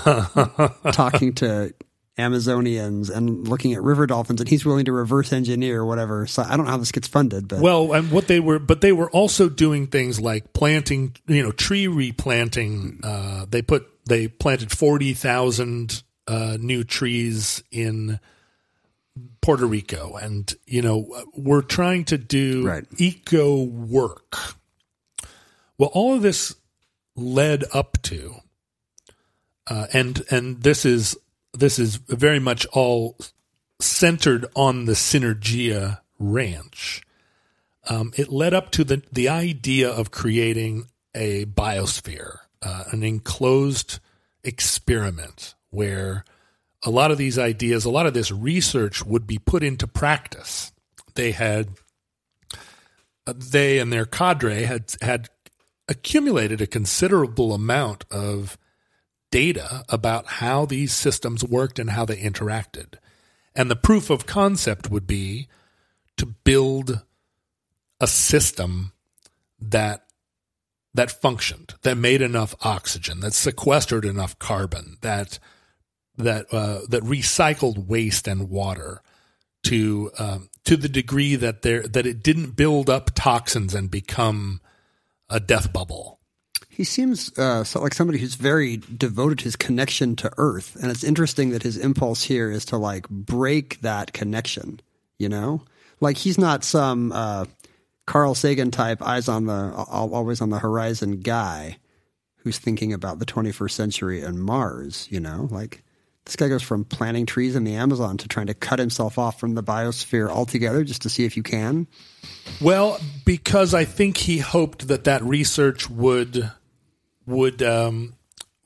[0.92, 1.74] talking to
[2.20, 6.28] Amazonians and looking at river dolphins, and he's willing to reverse engineer whatever.
[6.28, 8.82] So I don't know how this gets funded, but Well, and what they were, but
[8.82, 13.00] they were also doing things like planting, you know, tree replanting.
[13.04, 18.20] Uh, they put, they planted 40,000 uh, new trees in
[19.42, 20.16] Puerto Rico.
[20.16, 22.86] And, you know, we're trying to do Right.
[22.98, 24.56] eco work.
[25.78, 26.56] Well, all of this
[27.16, 28.36] led up to,
[29.68, 31.18] uh, and, and this is,
[31.54, 33.18] this is very much all
[33.80, 37.02] centered on the Synergia Ranch.
[37.88, 44.00] Um, it led up to the the idea of creating a biosphere, uh, an enclosed
[44.44, 46.24] experiment where
[46.84, 50.72] a lot of these ideas, a lot of this research would be put into practice.
[51.16, 51.70] They had
[53.28, 55.30] uh, they and their cadre had had
[55.88, 58.58] accumulated a considerable amount of
[59.32, 62.96] data about how these systems worked and how they interacted.
[63.56, 65.48] And the proof of concept would be
[66.18, 67.02] to build
[68.00, 68.94] a system
[69.60, 70.06] that
[70.94, 75.40] that functioned, that made enough oxygen, that sequestered enough carbon, that
[76.20, 79.02] that uh, that recycled waste and water
[79.64, 84.62] to um, to the degree that there that it didn't build up toxins and become
[85.30, 86.20] a death bubble.
[86.70, 91.50] He seems uh, like somebody who's very devoted his connection to Earth, and it's interesting
[91.50, 94.80] that his impulse here is to like break that connection.
[95.18, 95.64] You know,
[96.00, 97.46] like he's not some uh,
[98.06, 101.78] Carl Sagan type, eyes on the always on the horizon guy
[102.38, 105.08] who's thinking about the 21st century and Mars.
[105.12, 105.84] You know, like
[106.26, 109.40] this guy goes from planting trees in the Amazon to trying to cut himself off
[109.40, 111.88] from the biosphere altogether just to see if you can.
[112.62, 116.52] Well, because I think he hoped that that research would
[117.26, 118.16] would um,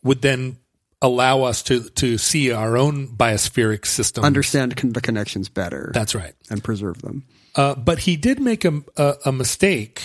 [0.03, 0.57] would then
[1.01, 5.91] allow us to to see our own biospheric system, understand con- the connections better.
[5.93, 7.25] That's right, and preserve them.
[7.55, 10.01] Uh, but he did make a a, a mistake,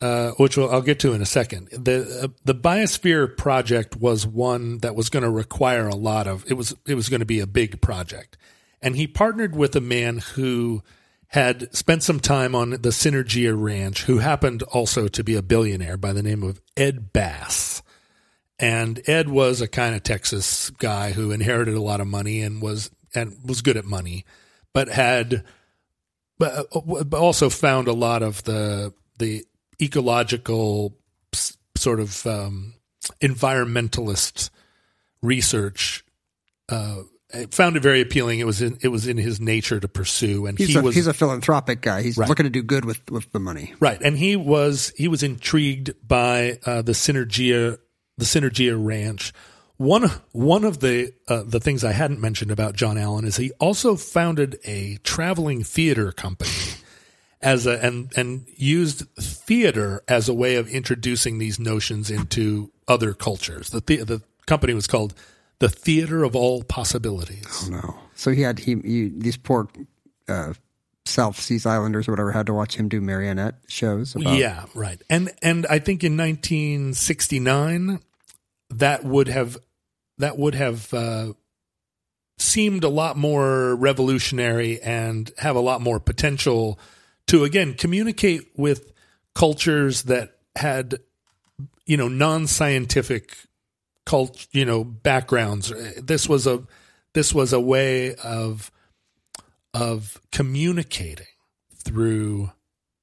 [0.00, 1.68] uh, which we'll, I'll get to in a second.
[1.70, 6.44] the uh, The Biosphere project was one that was going to require a lot of.
[6.46, 8.36] It was it was going to be a big project,
[8.80, 10.82] and he partnered with a man who
[11.28, 15.98] had spent some time on the Synergia Ranch, who happened also to be a billionaire
[15.98, 17.82] by the name of Ed Bass.
[18.58, 22.62] And Ed was a kind of Texas guy who inherited a lot of money and
[22.62, 24.24] was and was good at money,
[24.72, 25.44] but had
[26.38, 26.66] but
[27.14, 29.44] also found a lot of the the
[29.80, 30.96] ecological
[31.76, 32.74] sort of um,
[33.20, 34.50] environmentalist
[35.22, 36.04] research.
[36.68, 37.02] Uh,
[37.50, 38.40] found it very appealing.
[38.40, 40.94] It was in it was in his nature to pursue, and he's he a, was
[40.94, 42.02] he's a philanthropic guy.
[42.02, 42.28] He's Right.
[42.28, 43.74] looking to do good with with the money.
[43.80, 47.78] Right, and he was he was intrigued by uh, the Synergia
[48.16, 49.32] the Synergia Ranch.
[49.76, 53.52] One one of the uh, the things I hadn't mentioned about John Allen is he
[53.60, 56.50] also founded a traveling theater company
[57.40, 63.14] as a and and used theater as a way of introducing these notions into other
[63.14, 63.70] cultures.
[63.70, 65.14] The the, the company was called
[65.58, 67.64] the Theater of All Possibilities.
[67.66, 69.68] Oh no, so he had he, he these poor
[70.28, 70.54] uh,
[71.06, 74.14] South Seas Islanders or whatever had to watch him do marionette shows.
[74.14, 75.00] About, Yeah, right.
[75.08, 78.00] And and I think in 1969
[78.70, 79.56] that would have
[80.18, 81.32] that would have uh,
[82.38, 86.78] seemed a lot more revolutionary and have a lot more potential
[87.28, 88.92] to again communicate with
[89.34, 90.98] cultures that had
[91.86, 93.36] you know non-scientific
[94.04, 95.72] cult you know backgrounds.
[96.02, 96.64] This was a
[97.14, 98.70] this was a way of
[99.72, 101.26] of communicating
[101.74, 102.50] through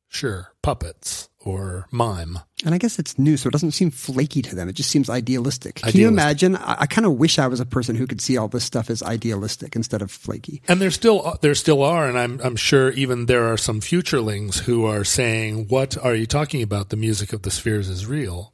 [0.09, 4.55] sure puppets or mime And I guess it's new, so it doesn't seem flaky to
[4.55, 4.67] them.
[4.67, 5.75] It just seems idealistic.
[5.75, 6.55] Can you imagine?
[6.55, 8.89] I, I kind of wish I was a person who could see all this stuff
[8.89, 10.61] as idealistic instead of flaky.
[10.67, 14.59] And there still there still are, and I'm I'm sure even there are some futurelings
[14.59, 16.89] who are saying, "What are you talking about?
[16.89, 18.51] The music of the spheres is real."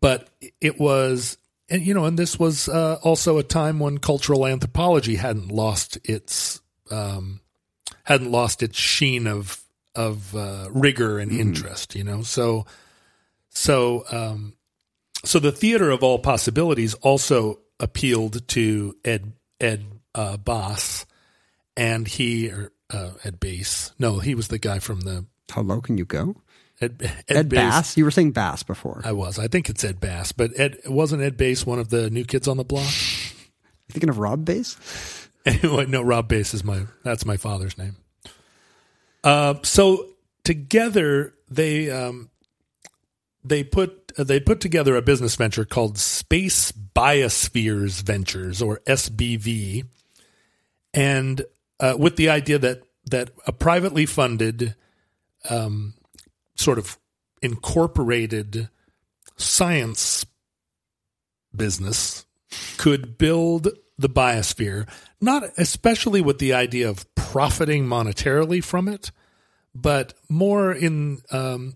[0.00, 0.28] But
[0.60, 1.38] it was,
[1.70, 5.98] and you know, and this was uh, also a time when cultural anthropology hadn't lost
[6.04, 7.40] its um,
[8.04, 9.62] hadn't lost its sheen of
[9.94, 11.94] of uh, rigor and interest.
[11.94, 12.66] You know, so
[13.50, 14.54] so um,
[15.24, 21.06] so the theater of all possibilities also appealed to Ed Ed uh, Boss,
[21.76, 23.92] and he or uh, Ed Bass.
[23.98, 26.36] No, he was the guy from the How low can you go?
[26.80, 27.96] Ed, Ed, Ed, Bass.
[27.96, 29.02] You were saying Bass before.
[29.04, 29.38] I was.
[29.38, 32.46] I think it's Ed Bass, but Ed wasn't Ed Bass one of the new kids
[32.46, 32.84] on the block.
[32.84, 34.76] You thinking of Rob Bass?
[35.64, 37.96] No, Rob Bass is my that's my father's name.
[39.28, 40.06] Uh, so
[40.42, 42.30] together they um,
[43.44, 49.84] they put uh, they put together a business venture called Space Biospheres Ventures or SBV,
[50.94, 51.44] and
[51.78, 54.74] uh, with the idea that that a privately funded,
[55.50, 55.92] um,
[56.54, 56.98] sort of
[57.42, 58.70] incorporated
[59.36, 60.24] science
[61.54, 62.24] business
[62.78, 64.88] could build the biosphere,
[65.20, 69.10] not especially with the idea of profiting monetarily from it,
[69.82, 71.74] but more in um,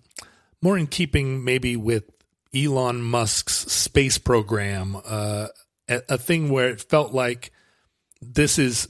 [0.60, 2.04] more in keeping maybe with
[2.54, 5.48] Elon Musk's space program, uh,
[5.88, 7.52] a, a thing where it felt like
[8.20, 8.88] this is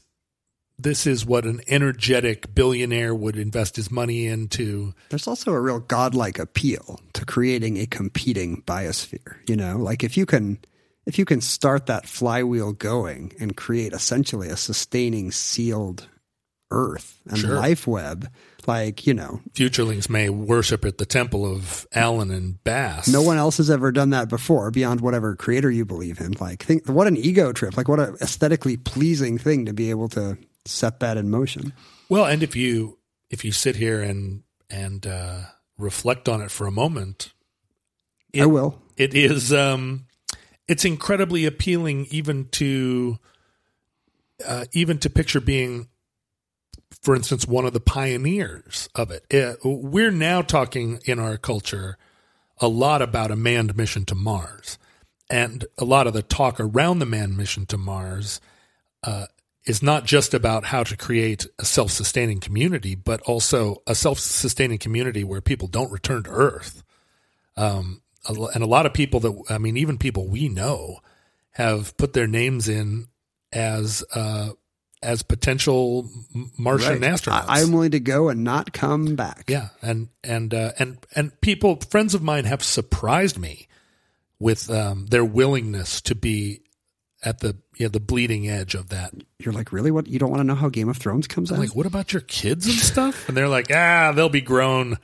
[0.79, 4.95] this is what an energetic billionaire would invest his money into.
[5.11, 9.37] There's also a real godlike appeal to creating a competing biosphere.
[9.49, 10.59] You know, like if you can
[11.07, 16.09] if you can start that flywheel going and create essentially a sustaining sealed
[16.71, 17.55] earth and Sure.
[17.55, 18.31] life web,
[18.67, 23.09] like, you know, Futurelings may worship at the temple of Allen and Bass.
[23.09, 26.33] no one else has ever done that before beyond whatever creator you believe in.
[26.33, 27.77] Like think what an ego trip.
[27.77, 31.73] Like what an aesthetically pleasing thing to be able to set that in motion.
[32.09, 32.99] Well, and if you
[33.31, 35.41] if you sit here and and uh,
[35.79, 37.33] reflect on it for a moment,
[38.33, 38.81] it, I will.
[38.97, 39.53] It is.
[39.53, 40.07] Um,
[40.69, 43.19] it's incredibly appealing, even to,
[44.47, 45.89] uh, even to picture being,
[47.03, 49.25] for instance, one of the pioneers of it.
[49.35, 51.99] Uh, we're now talking in our culture
[52.59, 54.79] a lot about a manned mission to Mars,
[55.29, 58.41] and a lot of the talk around the manned mission to Mars
[59.03, 59.27] uh,
[59.65, 65.25] is not just about how to create a self-sustaining community, but also a self-sustaining community
[65.25, 66.85] where people don't return to Earth.
[67.57, 71.01] Um, and a lot of people that I mean, even people we know,
[71.53, 73.09] have put their names in
[73.53, 74.51] as uh,
[75.03, 76.09] as potential
[76.57, 77.13] Martian Right.
[77.13, 77.45] astronauts.
[77.49, 79.45] I, I'm willing to go and not come back.
[79.49, 83.69] Yeah, and and uh, and and people, friends of mine, have surprised me
[84.39, 86.61] with um, their willingness to be
[87.25, 89.13] at the you know, the bleeding edge of that.
[89.39, 89.91] You're like, really?
[89.91, 90.07] What?
[90.09, 91.61] You don't want to know how Game of Thrones comes I'm out?
[91.61, 93.29] like, what about your kids and stuff?
[93.29, 94.99] And they're like, ah, they'll be grown.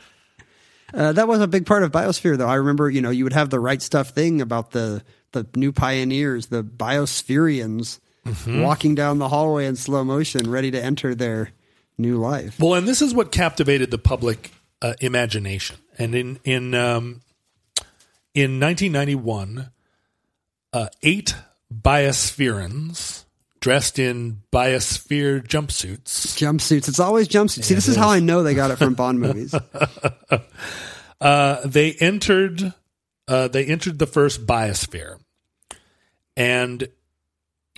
[0.95, 2.49] Uh, that was a big part of Biosphere, though.
[2.49, 5.71] I remember, you know, you would have the right stuff thing about the the new
[5.73, 8.63] pioneers, the Biospherians, Mm-hmm.
[8.63, 11.51] walking down the hallway in slow motion, ready to enter their
[11.97, 12.59] new life.
[12.59, 14.53] Well, and this is what captivated the public
[14.83, 15.77] uh, imagination.
[15.99, 17.23] And in in um,
[18.35, 19.71] in 1991,
[20.73, 21.35] uh, eight
[21.73, 23.25] Biospherians
[23.61, 26.89] dressed in Biosphere jumpsuits Jumpsuits.
[26.89, 27.65] It's always jumpsuits.
[27.65, 29.55] See, this is how I know they got it from Bond movies.
[31.21, 32.73] uh, they entered
[33.27, 35.19] uh, they entered the first biosphere
[36.37, 36.89] and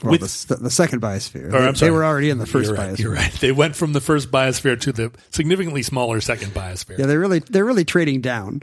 [0.02, 1.52] Well, With- the, the second Biosphere.
[1.52, 2.98] or, I'm they were already in the 1st you're right, Biosphere.
[2.98, 7.06] you're right they went from the first biosphere to the significantly smaller second biosphere Yeah,
[7.06, 8.62] they're really they're really trading down.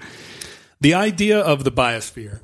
[0.82, 2.42] the idea of the biosphere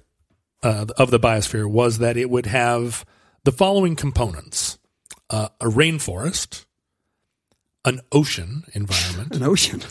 [0.62, 3.06] uh, of the biosphere was that it would have
[3.44, 4.78] the following components
[5.30, 6.66] uh, a rainforest
[7.86, 9.82] an ocean environment An ocean.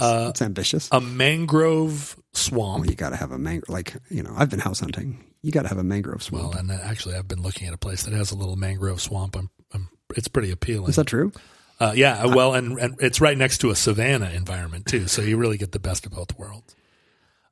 [0.00, 0.88] Uh, It's ambitious.
[0.92, 3.68] a mangrove Well, swamp you got to have a mangrove.
[3.70, 5.24] Like you know, I've been house hunting.
[5.44, 6.50] You got to have a mangrove swamp.
[6.50, 9.00] well and uh, actually i've been looking at a place that has a little mangrove
[9.00, 11.32] swamp I'm, I'm, it's pretty appealing is that true?
[11.80, 15.36] Uh, yeah, well, and, and it's right next to a savanna environment too, so you
[15.36, 16.74] really get the best of both worlds.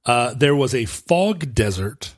[0.07, 2.14] Uh, there was a fog desert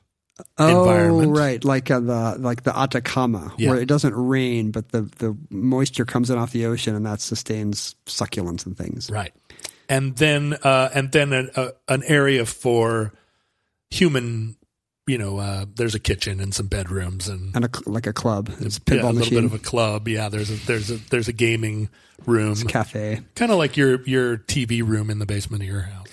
[0.58, 1.28] environment.
[1.28, 3.70] Oh, right, like uh, the like the Atacama, Yeah.
[3.70, 7.22] where it doesn't rain, but the the moisture comes in off the ocean, and that
[7.22, 9.10] sustains succulents and things.
[9.10, 9.32] right?
[9.88, 13.14] And then uh, and then an, a, an area for
[13.90, 14.56] human.
[15.06, 18.50] You know, uh, there's a kitchen and some bedrooms and And a, like a club,
[18.60, 20.08] it's a yeah, a little machine, bit of a club.
[20.08, 21.90] Yeah, there's a there's a there's a gaming
[22.24, 26.06] room, cafe, kind of like your your TV room in the basement of your house.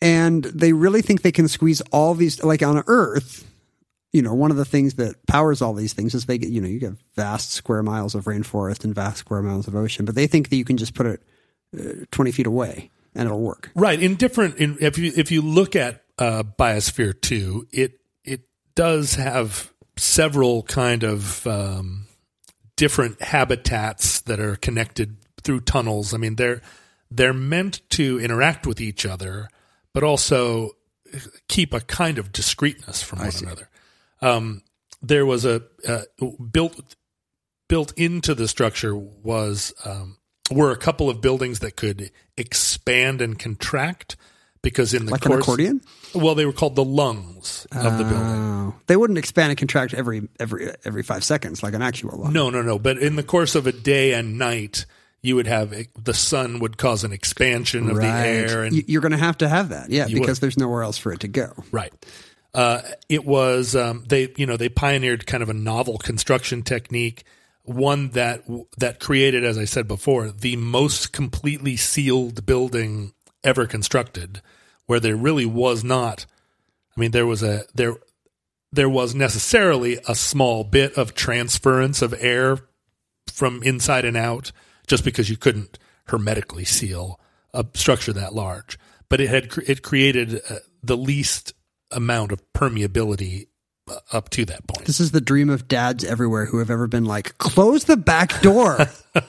[0.00, 3.46] and they really think they can squeeze all these like on Earth.
[4.14, 6.60] You know, one of the things that powers all these things is they get you
[6.62, 10.14] know you get vast square miles of rainforest and vast square miles of ocean, but
[10.14, 11.22] they think that you can just put it
[11.78, 13.70] uh, twenty feet away and it'll work.
[13.74, 14.00] Right.
[14.02, 17.98] In different, in, if you if you look at uh, Biosphere Two, it
[18.74, 22.06] does have several kind of um,
[22.76, 26.14] different habitats that are connected through tunnels.
[26.14, 26.62] I mean, they're
[27.10, 29.48] they're meant to interact with each other,
[29.92, 30.70] but also
[31.48, 33.68] keep a kind of discreteness from one another.
[34.20, 34.62] Um,
[35.02, 36.02] there was a uh,
[36.50, 36.96] built
[37.68, 40.18] built into the structure was um,
[40.50, 44.16] were a couple of buildings that could expand and contract
[44.62, 45.80] because in the Like an accordion?
[46.14, 48.18] Well, they were called the lungs of the building.
[48.20, 52.32] Oh, they wouldn't expand and contract every every every five seconds like an actual lung.
[52.32, 52.78] No, no, no.
[52.78, 54.86] But in the course of a day and night,
[55.22, 59.00] you would have the sun would cause an expansion of the air, and You- you're
[59.02, 61.28] going to have to have that, yeah, You because there's nowhere else for it to
[61.28, 61.52] go.
[61.70, 61.92] Right.
[62.54, 67.24] Uh, it was um, they you know they pioneered kind of a novel construction technique,
[67.64, 68.42] one that
[68.78, 74.42] that created, as I said before, the most completely sealed building ever constructed,
[74.86, 76.26] where there really was not.
[76.96, 77.96] I mean, there was a there
[78.72, 82.58] there was necessarily a small bit of transference of air
[83.30, 84.52] from inside and out,
[84.86, 87.20] just because you couldn't hermetically seal
[87.54, 88.78] a structure that large.
[89.08, 91.52] But it had it created uh, the least
[91.90, 93.48] amount of permeability
[93.90, 94.86] uh, up to that point.
[94.86, 98.40] This is the dream of dads everywhere who have ever been like, close the back
[98.40, 98.78] door.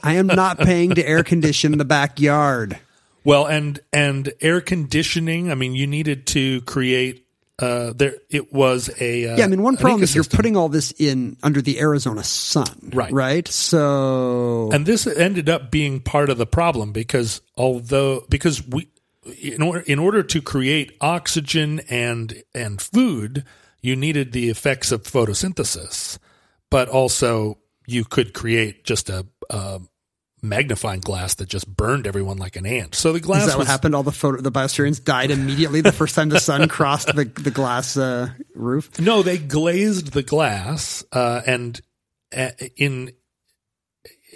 [0.03, 2.79] I am not paying to air condition the backyard.
[3.23, 5.51] Well, and and air conditioning.
[5.51, 7.21] I mean, you needed to create.
[7.59, 10.69] Uh, there, it was a uh, Yeah, I mean, one problem is you're putting all
[10.69, 12.91] this in under the Arizona sun.
[12.93, 13.13] Right.
[13.13, 13.47] Right.
[13.47, 18.89] So, and this ended up being part of the problem because although because we
[19.41, 23.45] in order in order to create oxygen and and food
[23.81, 26.17] you needed the effects of photosynthesis
[26.69, 29.79] but also you could create just a, a
[30.43, 32.93] magnifying glass that just burned everyone like an ant.
[32.95, 33.95] So the glass Is that was what happened?
[33.95, 37.51] All the photo, the biospherians died immediately the first time the sun crossed the, the
[37.51, 38.99] glass uh, roof.
[38.99, 41.79] No, they glazed the glass, uh, and
[42.35, 43.11] uh, in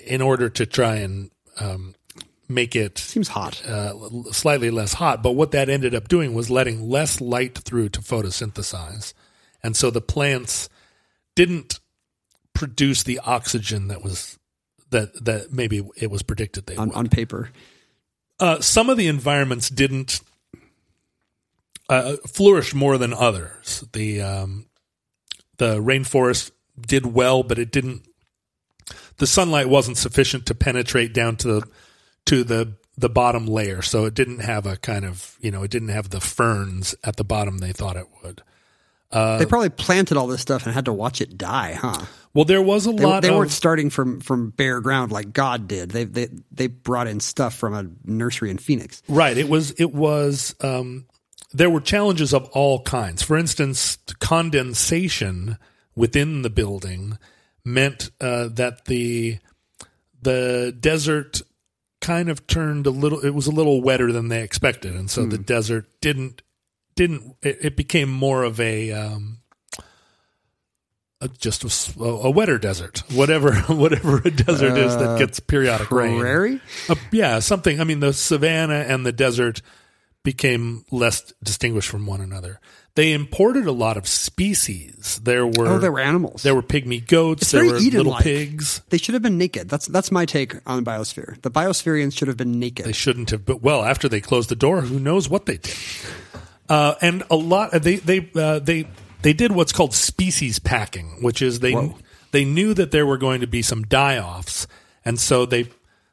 [0.05, 1.29] in order to try and
[1.59, 1.93] um,
[2.47, 3.61] make it Seems hot.
[3.67, 3.93] uh,
[4.31, 5.21] slightly less hot.
[5.21, 9.13] But what that ended up doing was letting less light through to photosynthesize,
[9.61, 10.69] and so the plants
[11.35, 11.79] didn't
[12.53, 14.36] produce the oxygen that was
[14.91, 16.97] that that maybe it was predicted they on, would.
[16.97, 17.49] on paper.
[18.39, 20.21] Uh, some of the environments didn't
[21.89, 23.83] uh, flourish more than others.
[23.93, 24.67] The um,
[25.57, 28.03] the rainforest did well, but it didn't.
[29.17, 31.67] The sunlight wasn't sufficient to penetrate down to the
[32.25, 35.71] to the the bottom layer, so it didn't have a kind of you know it
[35.71, 38.43] didn't have the ferns at the bottom they thought it would.
[39.11, 42.05] They probably planted all this stuff and had to watch it die, huh?
[42.33, 43.21] Well, there was a They, lot.
[43.23, 45.89] they of, weren't starting from, from bare ground like God did.
[45.91, 49.01] They, they they brought in stuff from a nursery in Phoenix.
[49.07, 49.37] Right.
[49.37, 49.71] It was.
[49.71, 50.53] It was.
[50.61, 51.05] Um,
[51.53, 53.23] there were challenges of all kinds.
[53.23, 55.57] For instance, condensation
[55.95, 57.17] within the building
[57.63, 59.39] meant uh, that the
[60.21, 61.41] the desert
[62.01, 63.19] kind of turned a little.
[63.19, 66.41] It was a little wetter than they expected, and so the desert didn't
[66.97, 67.37] didn't.
[67.41, 68.91] It, it became more of a.
[68.91, 69.37] Um,
[71.21, 71.63] a- just
[71.97, 76.19] a, a wetter desert, whatever, whatever a desert is that gets periodic rain.
[76.19, 76.59] Prairie?
[76.89, 77.79] Uh, yeah, something.
[77.79, 79.61] I mean, the savannah and the desert
[80.23, 82.59] became less distinguished from one another.
[82.95, 85.21] They imported a lot of species.
[85.23, 86.41] There were Oh, there were animals.
[86.43, 87.43] There were pygmy goats.
[87.43, 88.81] It's there very were little pigs.
[88.89, 89.69] They should have been naked.
[89.69, 91.39] That's that's my take on the biosphere.
[91.43, 92.85] The biospherians should have been naked.
[92.87, 93.45] They shouldn't have.
[93.45, 95.75] But well, after they closed the door, who knows what they did?
[96.69, 97.71] Uh, and a lot.
[97.71, 98.87] They they uh, they
[99.21, 101.97] they did what's called species packing, which is they Whoa.
[102.31, 104.67] they knew that there were going to be some die offs,
[105.05, 105.69] and so they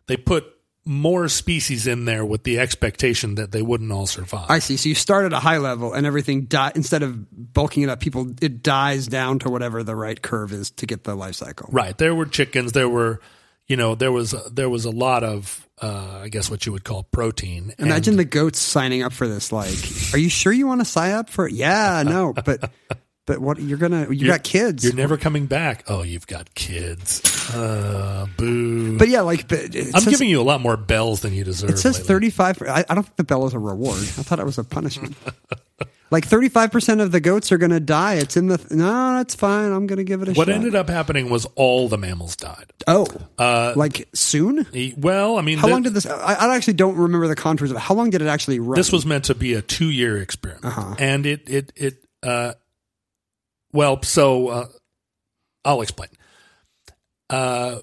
[0.07, 0.47] they put
[0.87, 4.51] more species in there with the expectation that they wouldn't all survive.
[4.51, 4.77] I see.
[4.77, 8.01] So you start at a high level, and everything die instead of bulking it up.
[8.01, 11.69] People it dies down to whatever the right curve is to get the life cycle.
[11.73, 11.97] Right.
[11.97, 12.73] There were chickens.
[12.73, 13.21] There were,
[13.69, 16.85] you know, there was there was a lot of, uh, I guess, what you would
[16.85, 17.73] call protein.
[17.79, 19.53] And- Imagine the goats signing up for this.
[19.53, 19.75] Like,
[20.12, 21.47] are you sure you want to sign up for?
[21.47, 21.55] it?
[21.55, 22.71] Yeah, no, but
[23.27, 24.85] but what you're gonna you got kids.
[24.85, 25.85] You're never coming back.
[25.89, 27.23] Oh, you've got kids.
[27.55, 28.99] Uh, boo.
[28.99, 31.71] but yeah, like but I'm says, giving you a lot more bells than you deserve.
[31.71, 32.09] It says lately.
[32.09, 32.61] thirty five.
[32.62, 33.97] I, I don't think the bell is a reward.
[33.99, 35.15] I thought it was a punishment.
[36.11, 38.15] like thirty five percent of the goats are gonna die.
[38.15, 39.17] It's in the no.
[39.17, 39.73] That's fine.
[39.73, 40.39] I'm gonna give it a shot.
[40.39, 40.55] What shot.
[40.55, 42.73] ended up happening was all the mammals died.
[42.87, 43.07] Oh,
[43.77, 44.67] like soon?
[44.73, 46.07] E- Well, I mean, How thi- long did this?
[46.07, 47.81] I, I actually don't remember the contours of it.
[47.81, 48.77] How long did it actually run?
[48.77, 50.95] this was meant to be a two year experiment, Uh-huh.
[50.99, 52.05] and it it it.
[52.23, 52.53] Uh,
[53.73, 54.67] well, so uh,
[55.65, 56.11] I'll explain.
[57.31, 57.79] Uh,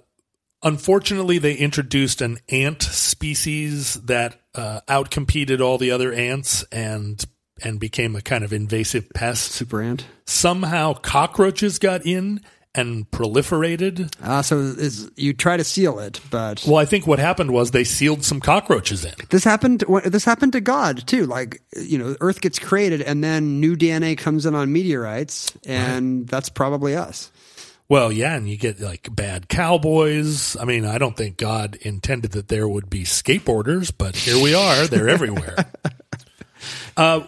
[0.64, 7.24] unfortunately, they introduced an ant species that uh, outcompeted all the other ants and
[7.64, 9.52] and became a kind of invasive pest.
[9.52, 10.06] super ant.
[10.26, 12.42] Somehow, cockroaches got in
[12.74, 14.14] and proliferated.
[14.24, 17.72] Uh, so is, you try to seal it, but Well, I think what happened was
[17.72, 19.14] they sealed some cockroaches in.
[19.30, 19.84] this happened.
[20.06, 21.26] This happened to God too.
[21.26, 26.28] Like you know, Earth gets created, and then new DNA comes in on meteorites, and
[26.28, 27.30] that's probably us.
[27.90, 30.56] Well, yeah, and you get like bad cowboys.
[30.56, 34.54] I mean, I don't think God intended that there would be skateboarders, but here we
[34.56, 34.88] are.
[34.88, 35.58] They're everywhere.
[36.96, 37.22] Uh,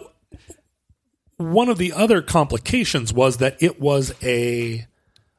[1.36, 4.86] one of the other complications was that it was a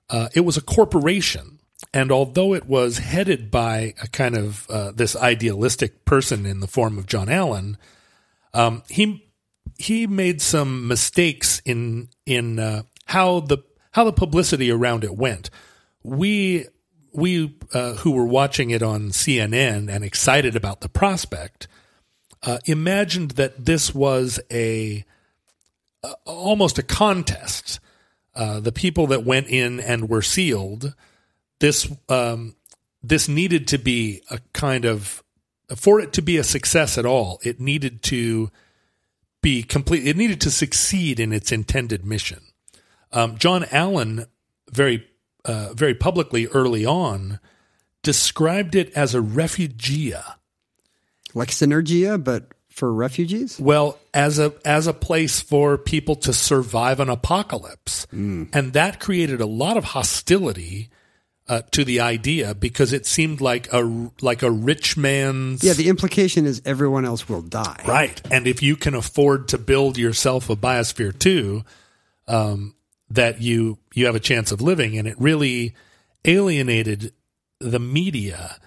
[0.09, 1.59] uh, it was a corporation,
[1.93, 6.67] and although it was headed by a kind of uh, this idealistic person in the
[6.67, 7.77] form of John Allen,
[8.53, 9.31] um, he
[9.77, 13.59] he made some mistakes in in uh, how the
[13.91, 15.49] how the publicity around it went.
[16.03, 16.67] We
[17.13, 21.67] we uh, who were watching it on CNN and excited about the prospect
[22.43, 25.05] uh, imagined that this was a
[26.05, 27.79] uh, almost a contest.
[28.35, 30.93] Uh, the people that went in and were sealed,
[31.59, 32.55] this um,
[33.01, 35.23] this needed to be a kind of
[35.75, 37.39] for it to be a success at all.
[37.43, 38.51] It needed to
[39.41, 40.05] be complete.
[40.05, 42.41] It needed to succeed in its intended mission.
[43.11, 44.25] Um, John Allen
[44.71, 45.07] very
[45.45, 47.39] uh, very publicly early on
[48.03, 50.35] described it as a refugia.
[51.33, 53.57] Like Synergia, but for refugees.
[53.59, 59.39] Well, as a as a place for people to survive an apocalypse, and that created
[59.41, 60.89] a lot of hostility
[61.47, 65.87] uh, to the idea because it seemed like a like a rich man's Yeah, the
[65.87, 67.81] implication is everyone else will die.
[67.87, 68.21] right.
[68.29, 71.63] And if you can afford to build yourself a biosphere too,
[72.27, 72.75] um,
[73.09, 75.75] that you you have a chance of living, and it really
[76.25, 77.13] alienated
[77.59, 78.57] the media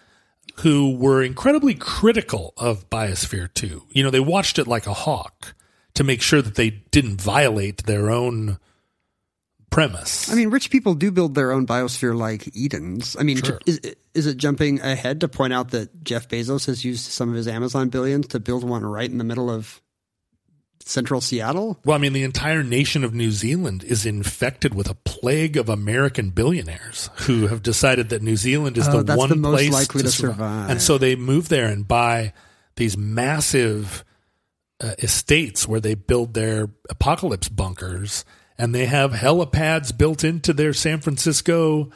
[0.61, 3.84] who were incredibly critical of Biosphere 2.
[3.90, 5.54] You know, they watched it like a hawk
[5.94, 8.59] to make sure that they didn't violate their own
[9.70, 10.30] premise.
[10.30, 13.16] I mean, rich people do build their own biosphere like Edens.
[13.18, 13.61] I mean, Sure.
[13.66, 13.80] is,
[14.14, 17.46] is it jumping ahead to point out that Jeff Bezos has used some of his
[17.48, 19.80] Amazon billions to build one right in the middle of
[20.89, 21.78] central Seattle?
[21.84, 25.68] Well, I mean, the entire nation of New Zealand is infected with a plague of
[25.68, 29.72] American billionaires who have decided that New Zealand is Oh, the one the most place
[29.72, 30.36] likely to survive.
[30.36, 30.70] survive.
[30.70, 32.32] And so they move there and buy
[32.76, 34.05] these massive
[34.80, 38.24] uh, estates where they build their apocalypse bunkers,
[38.57, 41.91] and they have helipads built into their San Francisco,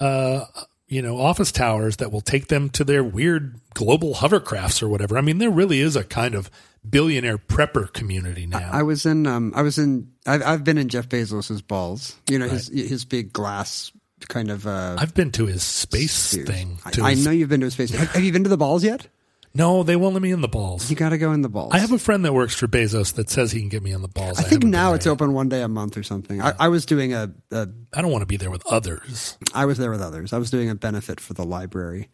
[0.00, 0.46] uh,
[0.88, 5.18] you know, office towers that will take them to their weird global hovercrafts or whatever.
[5.18, 6.50] I mean, there really is a kind of
[6.90, 8.70] billionaire prepper community now.
[8.72, 12.16] I was in, um, I was in, I've, I've been in Jeff Bezos's balls.
[12.28, 13.92] You know, his his big glass
[14.28, 14.66] kind of.
[14.66, 16.48] Uh, I've been to his space spheres.
[16.48, 16.78] thing.
[16.84, 17.90] I, to I his- know you've been to his space.
[17.90, 19.08] Have, have you been to the balls yet?
[19.54, 20.90] No, they won't let me in the balls.
[20.90, 21.72] You got to go in the balls.
[21.72, 24.02] I have a friend that works for Bezos that says he can get me in
[24.02, 24.38] the balls.
[24.38, 26.42] I think now it's there open one day a month or something.
[26.42, 27.86] I, I was doing a, a yet.
[27.94, 29.38] I don't want to be there with others.
[29.54, 30.34] I was there with others.
[30.34, 32.10] I was doing a benefit for the library.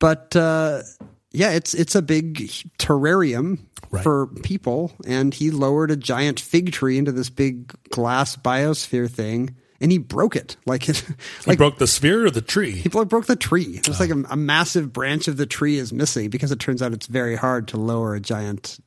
[0.00, 0.82] But uh,
[1.32, 2.36] yeah, it's it's a big
[2.78, 3.60] terrarium
[3.90, 4.02] Right.
[4.02, 9.56] for people, and he lowered a giant fig tree into this big glass biosphere thing,
[9.80, 11.14] and he broke it like it, He
[11.46, 12.72] like broke the sphere or the tree.
[12.72, 13.80] he broke the tree.
[13.84, 14.04] It's oh.
[14.04, 17.06] like a, a massive branch of the tree is missing because it turns out it's
[17.06, 18.78] very hard to lower a giant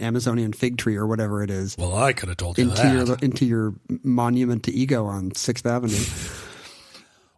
[0.00, 3.08] Amazonian fig tree or whatever it is Well, I could have told you into that.
[3.08, 3.74] your into your
[4.04, 5.96] monument to ego on Sixth Avenue.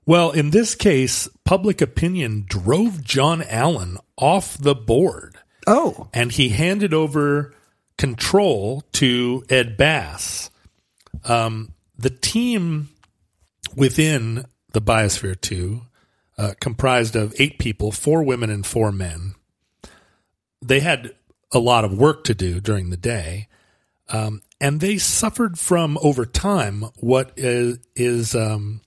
[0.06, 5.38] Well, in this case, public opinion drove John Allen off the board,
[5.72, 7.54] Oh, and he handed over
[7.96, 10.50] control to Ed Bass.
[11.24, 12.88] Um, the team
[13.76, 15.82] within the Biosphere 2
[16.38, 19.36] uh, comprised of eight people, four women and four men.
[20.60, 21.14] They had
[21.52, 23.46] a lot of work to do during the day,
[24.08, 28.80] um, and they suffered from over time what is, is um,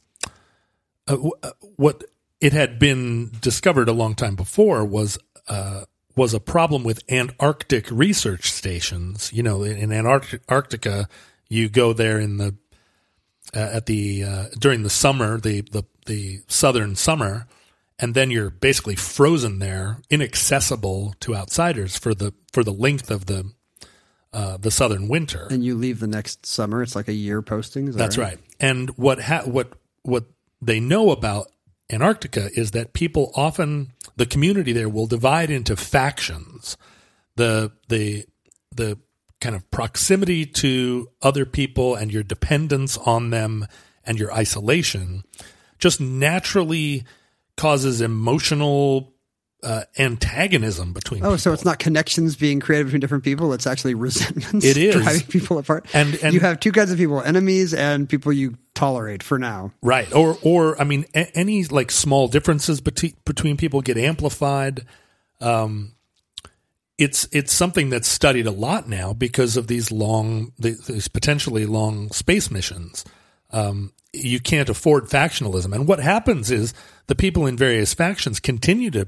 [1.08, 2.04] uh, uh, what
[2.42, 5.18] it had been discovered a long time before was
[5.48, 5.86] uh,
[6.16, 9.32] was a problem with Antarctic research stations.
[9.34, 11.08] You know, in, Antarctica,
[11.50, 12.56] you go there in the
[13.56, 17.48] uh, at the uh, during the summer, the, the the southern summer,
[18.00, 23.26] and then you're basically frozen there, inaccessible to outsiders for the for the length of
[23.26, 23.52] the
[24.34, 25.48] uh, the southern winter.
[25.52, 26.82] and you leave the next summer.
[26.82, 27.88] It's like a year posting.
[27.88, 28.40] Is that That's right.
[28.60, 30.26] And what ha- what what
[30.62, 31.48] they know about
[31.94, 36.78] Antarctica is that people often the community there will divide into factions.
[37.36, 38.26] The the
[38.76, 39.00] the
[39.42, 43.68] kind of proximity to other people and your dependence on them
[44.06, 45.24] and your isolation
[45.80, 47.04] just naturally
[47.58, 49.13] causes emotional
[49.64, 51.38] uh, antagonism between Oh, people.
[51.40, 53.54] so it's not connections being created between different people.
[53.54, 54.96] It's actually resentments It is.
[54.96, 55.88] driving people apart.
[55.94, 59.72] And- and- you have two kinds of people: enemies and people you tolerate for now.
[59.82, 60.14] Right.
[60.14, 64.86] Or, or I mean, a- any like small differences between between people get amplified.
[65.42, 65.94] Um,
[66.98, 72.12] it's it's something that's studied a lot now because of these long, these potentially long
[72.12, 73.04] space missions.
[73.52, 76.74] Um, you can't afford factionalism, and what happens is
[77.08, 79.08] the people in various factions continue to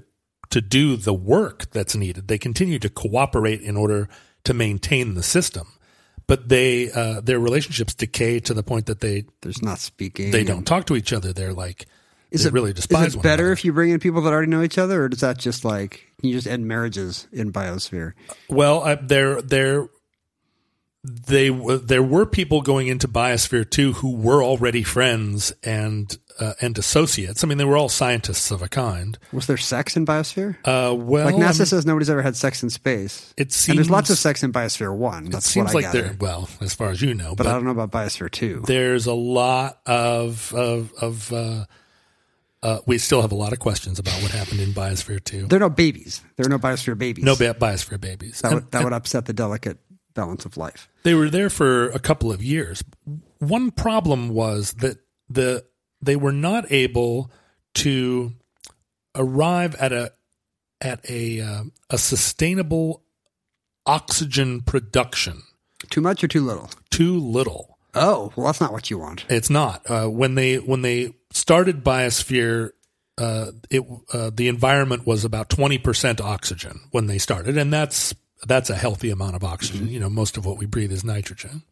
[0.50, 2.28] to do the work that's needed.
[2.28, 4.08] They continue to cooperate in order
[4.44, 5.68] to maintain the system,
[6.28, 10.32] but they uh, their relationships decay to the point that they There's not speaking.
[10.32, 11.34] they don't talk to each other.
[11.34, 11.88] They're like
[12.32, 13.54] Is it really despise Is it better another.
[13.54, 16.06] if you bring in people that already know each other, or does that just like
[16.20, 18.14] can you just end marriages in Biosphere?
[18.50, 19.88] Well, uh, there there
[21.06, 26.54] they w- there were people going into Biosphere 2 who were already friends and uh,
[26.62, 27.44] and associates.
[27.44, 29.18] I mean, they were all scientists of a kind.
[29.32, 30.58] Was there sex in Biosphere?
[30.66, 33.34] Uh, well, like NASA um, says, nobody's ever had sex in space.
[33.38, 35.28] It and there's lots of sex in Biosphere One.
[35.34, 36.02] it seems what I like gather.
[36.10, 36.18] there.
[36.20, 38.64] Well, as far as you know, but, but, I don't know about Biosphere Two.
[38.66, 41.32] there's a lot of of of.
[41.32, 41.66] Uh,
[42.64, 45.46] uh, we still have a lot of questions about what happened in Biosphere 2.
[45.46, 46.24] There are no babies.
[46.36, 47.24] There are no Biosphere babies.
[47.24, 48.42] No bi- Biosphere babies.
[48.42, 49.78] That And- would, that would upset the delicate
[50.16, 50.90] balance of life.
[51.04, 52.84] They were there for a couple of years.
[53.40, 54.98] One problem was that
[55.30, 55.66] the
[56.02, 57.32] they were not able
[57.76, 58.34] to
[59.14, 60.12] arrive at a
[60.82, 63.04] at a uh, a sustainable
[63.86, 65.44] oxygen production.
[65.90, 66.70] Too much or too little?
[66.90, 67.78] Too little.
[67.94, 69.26] Oh, well, that's not what you want.
[69.30, 69.90] It's not.
[69.90, 72.72] Uh, when they when they started Biosphere,
[73.18, 78.14] uh, it uh, the environment was about twenty percent oxygen when they started, and that's
[78.48, 79.88] that's a healthy amount of oxygen.
[79.88, 81.64] You know, most of what we breathe is nitrogen.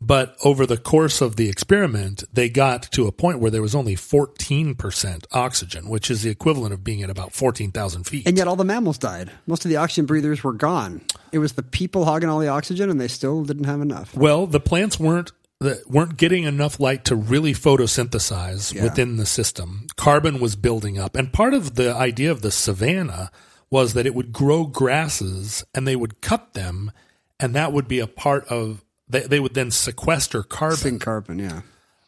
[0.00, 3.74] But over the course of the experiment, they got to a point where there was
[3.74, 8.26] only 14% oxygen, which is the equivalent of being at about 14,000 feet.
[8.26, 9.30] And yet all the mammals died.
[9.46, 11.00] Most of the oxygen breathers were gone.
[11.32, 14.14] It was the people hogging all the oxygen, and they still didn't have enough.
[14.14, 18.82] Well, the plants weren't that weren't getting enough light to really photosynthesize Yeah.
[18.82, 19.86] within the system.
[19.96, 23.30] Carbon was building up, and part of the idea of the savanna
[23.74, 26.92] was that it would grow grasses and they would cut them,
[27.40, 28.84] and that would be a part of.
[29.08, 30.76] They, they would then sequester carbon.
[30.76, 31.62] Sing carbon, yeah.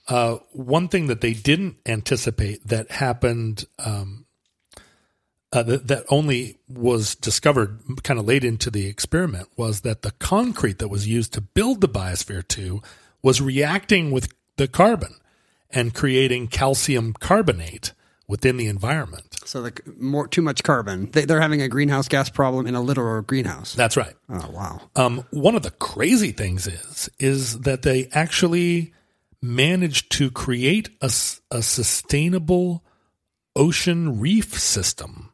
[0.06, 4.26] Uh, one thing that they didn't anticipate that happened um,
[5.52, 10.12] uh, that, that only was discovered kind of late into the experiment was that the
[10.12, 12.80] concrete that was used to build the biosphere 2
[13.22, 15.16] was reacting with the carbon
[15.70, 17.92] and creating calcium carbonate
[18.28, 19.38] within the environment.
[19.44, 21.10] So the more too much carbon.
[21.10, 23.74] They, they're having a greenhouse gas problem in a literal greenhouse.
[23.74, 24.14] That's right.
[24.28, 24.80] Oh wow!
[24.96, 28.92] Um, one of the crazy things is is that they actually
[29.42, 31.06] managed to create a,
[31.50, 32.84] a sustainable
[33.54, 35.32] ocean reef system.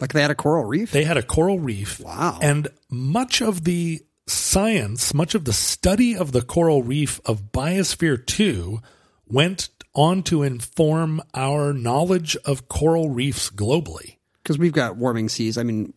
[0.00, 0.90] Like they had a coral reef.
[0.90, 2.00] They had a coral reef.
[2.00, 2.38] Wow.
[2.42, 8.24] And much of the science, much of the study of the coral reef of Biosphere
[8.24, 8.80] 2
[9.26, 14.16] went on to inform our knowledge of coral reefs globally.
[14.42, 15.56] because we've got warming seas.
[15.56, 15.94] I mean,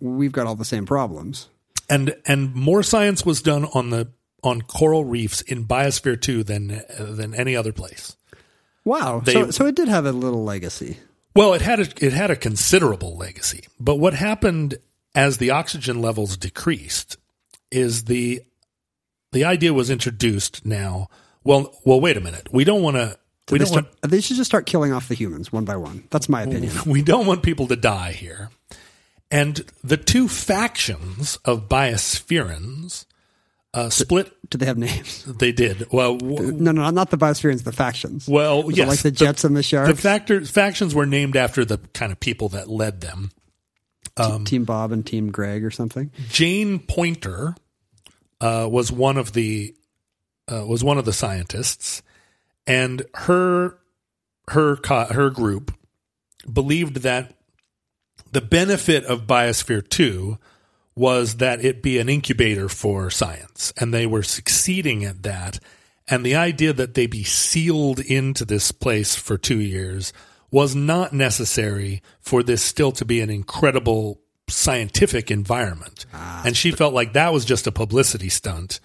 [0.00, 1.48] we've got all the same problems.
[1.88, 4.08] And and more science was done on the
[4.42, 8.16] on coral reefs in Biosphere 2 than than any other place.
[8.84, 9.20] Wow.
[9.20, 10.98] They- so, so it did have a little legacy.
[11.34, 14.76] Well, it had a, it had a considerable legacy, but what happened
[15.14, 17.16] as the oxygen levels decreased
[17.70, 18.42] is the
[19.32, 21.08] the idea was introduced now.
[21.44, 22.48] Well, well, wait a minute.
[22.52, 23.16] We don't want to.
[23.50, 23.88] We they, don't want.
[24.02, 26.04] they should just start killing off the humans one by one.
[26.10, 26.72] That's my opinion.
[26.86, 28.50] We don't want people to die here.
[29.30, 33.04] And the two factions of biospherians
[33.74, 34.32] uh, split.
[34.50, 35.24] Do they have names?
[35.38, 36.16] They did well.
[36.16, 38.26] w- No, no, not the biospheres, the factions.
[38.26, 39.90] Well, Was yes, like the Jets and the Sharks.
[39.90, 43.30] The factor, factions were named after the kind of people that led them.
[44.16, 46.10] T- Team Bob and Team Greg or something.
[46.30, 47.54] Jane Poynter
[48.40, 49.74] uh, was one of the
[50.50, 52.02] uh, was one of the scientists,
[52.68, 53.78] and her
[54.48, 55.74] her her group
[56.50, 57.34] believed that
[58.30, 60.38] the benefit of Biosphere Two
[60.94, 65.58] was that it be an incubator for science, and they were succeeding at that.
[66.10, 70.12] And the idea that they be sealed into this place for two years
[70.50, 76.06] was not necessary for this still to be an incredible scientific environment.
[76.12, 76.42] Ah.
[76.44, 78.80] and she felt like that was just a publicity stunt.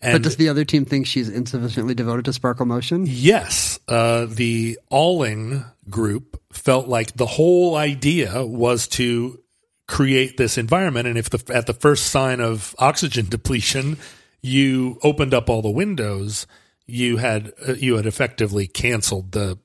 [0.00, 3.04] But does the other team think she's insufficiently devoted to Sparkle Motion?
[3.08, 9.40] yes, uh, the Alling group felt like the whole idea was to
[9.88, 11.06] create this environment.
[11.08, 13.98] And if the, at the first sign of oxygen depletion,
[14.42, 16.46] you opened up all the windows,
[16.86, 19.58] you had, uh, you had effectively canceled the,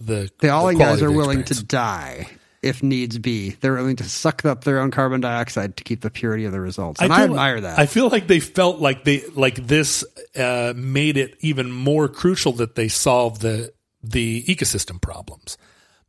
[0.00, 1.60] the, The Alling guys are willing experience.
[1.60, 2.28] to die
[2.62, 3.50] if needs be.
[3.50, 6.60] They're willing to suck up their own carbon dioxide to keep the purity of the
[6.60, 7.00] results.
[7.00, 7.78] And I, feel- admire that.
[7.78, 10.04] I feel like they felt like they like this
[10.36, 15.58] uh, made it even more crucial that they solve the the ecosystem problems.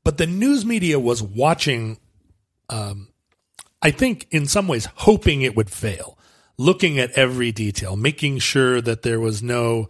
[0.04, 1.98] But the news media was watching.
[2.70, 3.10] Um,
[3.82, 6.18] I think in some ways hoping it would fail,
[6.58, 9.88] looking at every detail, making sure that there was no.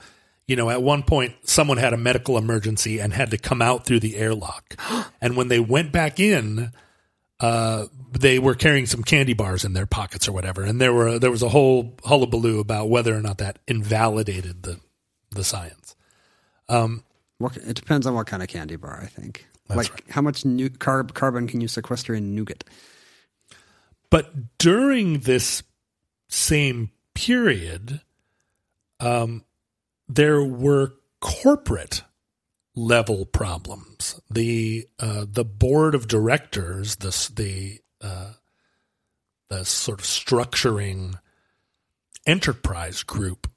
[0.49, 3.85] You know, at one point, someone had a medical emergency and had to come out
[3.85, 4.75] through the airlock.
[5.21, 6.71] and when they went back in,
[7.39, 11.19] uh, they were carrying some candy bars in their pockets or whatever, and there were
[11.19, 14.79] there was a whole hullabaloo about whether or not that invalidated the
[15.31, 15.95] the science.
[17.39, 19.47] What, it depends on what kind of candy bar, I think.
[19.67, 20.03] That's like right.
[20.09, 22.65] how much nu- carb carbon can you sequester in nougat?
[24.09, 25.63] But during this
[26.27, 28.01] same period,
[28.99, 29.45] um,
[30.09, 32.03] there were corporate
[32.75, 34.19] level problems.
[34.29, 38.33] The uh, the board of directors, the the uh,
[39.49, 41.19] the sort of structuring
[42.25, 43.49] enterprise group,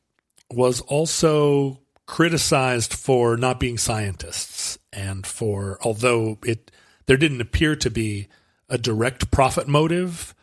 [0.51, 6.71] was also criticized for not being scientists and for although it
[7.07, 8.29] there didn't appear to be
[8.69, 10.35] a direct profit motive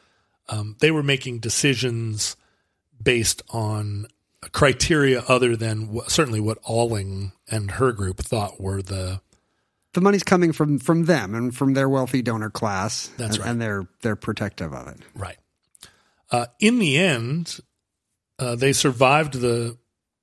[0.47, 2.37] um, they were making decisions
[3.03, 4.07] based on
[4.51, 9.21] criteria other than certainly what Alling and her group thought were the
[9.93, 13.07] The money's coming from from them and from their wealthy donor class.
[13.17, 13.51] That's and, right.
[13.51, 14.99] and they're they're protective of it.
[15.13, 15.37] right.
[16.31, 17.59] Uh, in the end,
[18.37, 19.77] uh, they survived the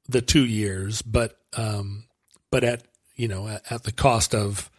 [0.09, 2.05] the two years, but um,
[2.51, 2.87] but at
[3.17, 4.71] you know at, at the cost of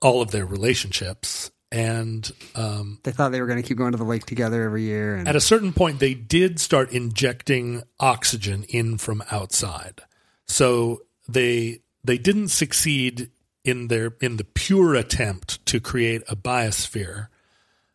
[0.00, 3.98] all of their relationships and um, They thought they were going to keep going to
[3.98, 5.16] the lake together every year.
[5.16, 10.02] And At a certain point, they did start injecting oxygen in from outside.
[10.46, 13.30] So they they didn't succeed
[13.64, 17.28] in their in the pure attempt to create a biosphere,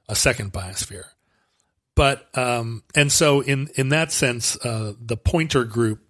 [0.07, 1.05] a second biosphere.
[1.95, 6.01] But um, and so in in that sense, uh, the Poynter group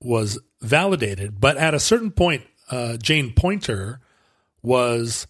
[0.00, 1.40] was validated.
[1.40, 4.00] But at a certain point, uh, Jane Poynter
[4.62, 5.26] was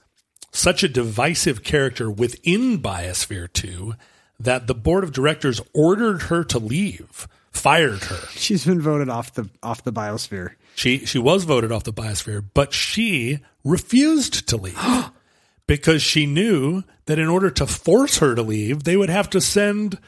[0.50, 3.94] such a divisive character within Biosphere 2
[4.38, 8.26] that the board of directors ordered her to leave, fired her.
[8.30, 10.54] She's been voted off the off the biosphere.
[10.74, 15.10] She she was voted off the biosphere, but she refused to leave
[15.66, 19.40] because she knew that in order to force her to leave, they would have to
[19.40, 19.98] send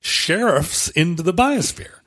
[0.00, 2.00] sheriffs into the biosphere,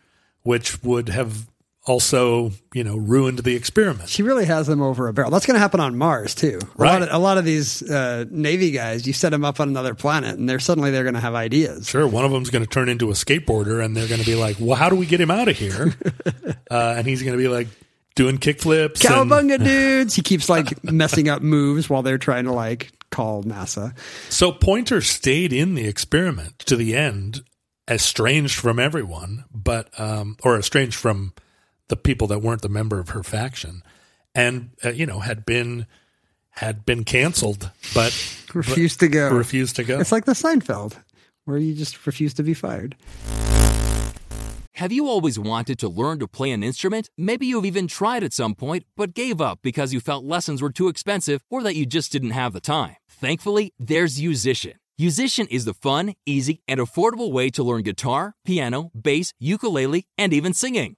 [0.44, 1.48] which would have
[1.88, 4.10] also, you know, ruined the experiment.
[4.10, 5.30] She really has them over a barrel.
[5.32, 6.60] That's going to happen on Mars too.
[6.62, 6.94] A Right.
[6.94, 9.94] lot of, a lot of these uh, Navy guys, you set them up on another
[9.94, 11.88] planet, and they're suddenly they're going to have ideas.
[11.88, 14.36] Sure, one of them's going to turn into a skateboarder, and they're going to be
[14.36, 15.94] like, "Well, how do we get him out of here?"
[16.72, 17.68] uh, and he's going to be like
[18.16, 19.06] doing kickflips.
[19.06, 20.16] and- Cowabunga dudes!
[20.16, 23.96] He keeps like messing up moves while they're trying to like call NASA.
[24.30, 27.42] So Poynter stayed in the experiment to the end,
[27.88, 31.34] estranged from everyone, but um, or estranged from
[31.88, 33.84] the people that weren't the member of her faction,
[34.34, 35.86] and uh, you know had been
[36.52, 38.12] had been canceled, but
[38.54, 39.30] Refused to go.
[39.32, 40.00] refused to go.
[40.00, 40.96] It's like the Seinfeld,
[41.46, 42.96] where you just refuse to be fired.
[44.76, 47.10] Have you always wanted to learn to play an instrument?
[47.18, 50.70] Maybe you've even tried at some point, but gave up because you felt lessons were
[50.72, 52.96] too expensive or that you just didn't have the time.
[53.10, 54.74] Thankfully, there's Yousician.
[55.00, 60.34] Yousician is the fun, easy, and affordable way to learn guitar, piano, bass, ukulele, and
[60.34, 60.98] even singing.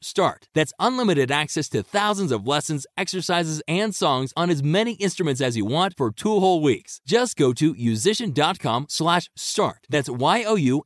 [0.00, 0.48] start.
[0.54, 5.56] That's unlimited access to thousands of lessons, exercises, and songs on as many instruments as
[5.56, 7.00] you want for two whole weeks.
[7.06, 9.86] Just go to yousician.com slash start.
[9.88, 10.82] That's Y-O-U-S-I-C-I-A-N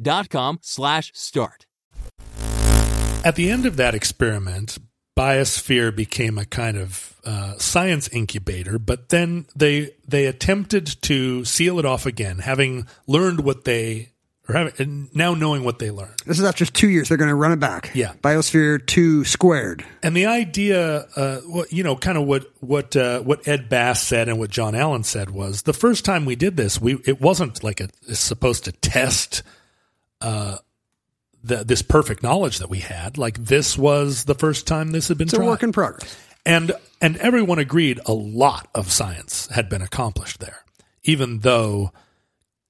[0.00, 1.66] dot com slash start.
[3.24, 4.78] At the end of that experiment,
[5.18, 11.80] Biosphere became a kind of uh, science incubator, but then they they attempted to seal
[11.80, 14.10] it off again, having learned what they
[14.48, 16.14] or having, now knowing what they learned.
[16.24, 17.08] This is after two years.
[17.08, 17.90] They're going to run it back.
[17.94, 18.14] Yeah.
[18.22, 19.84] Biosphere 2 squared.
[20.02, 24.02] And the idea, uh, what you know, kind of what what uh, what Ed Bass
[24.02, 27.20] said and what John Allen said was the first time we did this, we it
[27.20, 29.42] wasn't like a it's supposed to test
[30.20, 30.56] uh,
[31.44, 33.18] the, this perfect knowledge that we had.
[33.18, 35.46] Like this was the first time this had been It's a tried.
[35.46, 36.16] work in progress.
[36.46, 40.64] and and everyone agreed a lot of science had been accomplished there,
[41.04, 41.92] even though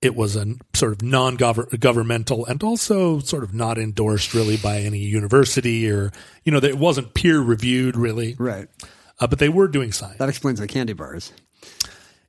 [0.01, 4.99] it was a sort of non-governmental and also sort of not endorsed really by any
[5.01, 6.13] university or
[6.45, 8.69] you know that it wasn't peer reviewed really Right.
[9.19, 11.33] uh, but they were doing science That explains the candy bars.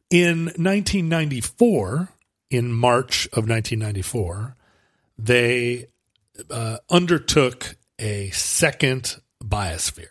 [0.10, 2.10] in 1994
[2.50, 4.56] in march of 1994
[5.18, 5.86] they
[6.50, 10.08] uh, undertook a second biosphere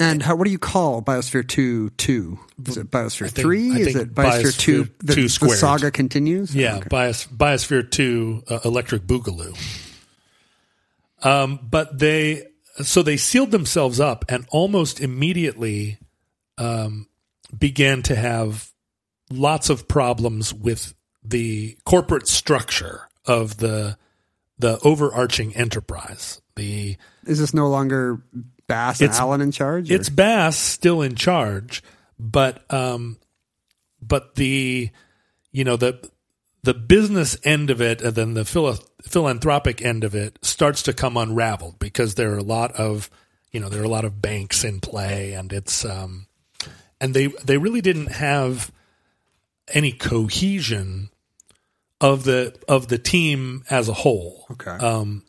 [0.00, 2.38] And how, what do you call Biosphere 2 2?
[2.66, 3.68] Is it Biosphere think- 3?
[3.80, 4.84] Is it Biosphere 2?
[4.84, 6.54] Biosphere The, 2 the saga continues?
[6.54, 6.88] Yeah, Okay.
[6.88, 9.56] Bios, Biosphere 2 uh, Electric Boogaloo.
[11.22, 12.48] Um, but they,
[12.82, 15.98] so they sealed themselves up and almost immediately
[16.58, 17.06] um,
[17.56, 18.72] began to have
[19.30, 20.92] lots of problems with
[21.22, 23.96] the corporate structure of the
[24.56, 26.40] the overarching enterprise.
[26.54, 28.22] The Is this no longer
[28.66, 29.90] Bass and It's- Allen in charge?
[29.90, 31.82] or- it's Bass still in charge,
[32.18, 33.18] but um,
[34.00, 34.90] but the
[35.52, 36.08] you know the
[36.62, 38.44] the business end of it and then the
[39.02, 43.10] philanthropic end of it starts to come unraveled because there are a lot of
[43.52, 46.26] you know there are a lot of banks in play and it's um
[47.02, 48.72] and they they really didn't have
[49.74, 51.10] any cohesion
[52.00, 54.70] of the of the team as a whole Okay.
[54.70, 55.22] um,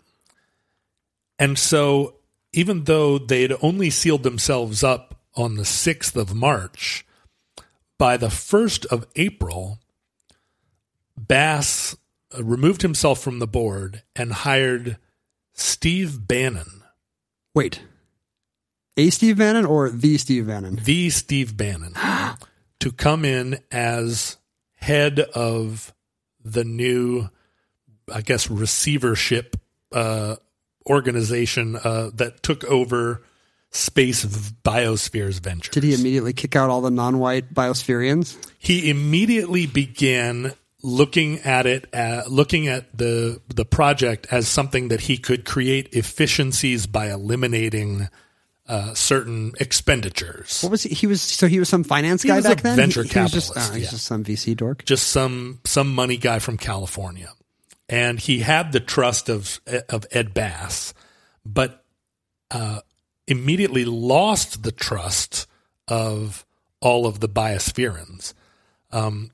[1.37, 2.14] and so,
[2.55, 7.05] even though they'd only sealed themselves up on the 6th of March,
[7.97, 9.79] by the 1st of April,
[11.17, 11.97] Bass
[12.33, 14.97] uh, removed himself from the board and hired
[15.53, 16.83] Steve Bannon,
[17.53, 17.81] Wait.
[18.97, 20.79] A Steve Bannon or the Steve Bannon?
[20.83, 21.93] the Steve Bannon,
[22.79, 24.37] to come in as
[24.75, 25.93] head of
[26.43, 27.29] the new,
[28.13, 29.57] I guess, receivership
[29.91, 30.37] uh,
[30.87, 33.21] organization uh, that took over
[33.71, 35.73] Space Biospheres Ventures.
[35.73, 38.37] Did he immediately kick out all the non-white biospherians?
[38.57, 45.01] he immediately began looking at it uh, looking at the the project as something that
[45.01, 48.07] he could create efficiencies by eliminating
[48.67, 50.93] uh, certain expenditures What was he?
[50.93, 52.75] He was so he was some finance guy back then.
[52.75, 53.89] venture he, he was just, capitalist, oh, he's yeah.
[53.89, 54.85] just some VC dork.
[54.85, 57.31] just some some money guy from California,
[57.89, 59.59] and he had the trust of
[59.89, 60.93] of Ed Bass,
[61.45, 61.83] but
[62.51, 62.79] uh,
[63.27, 65.47] immediately lost the trust
[65.87, 66.45] of
[66.81, 68.33] all of the biospherians.
[68.91, 69.31] Um,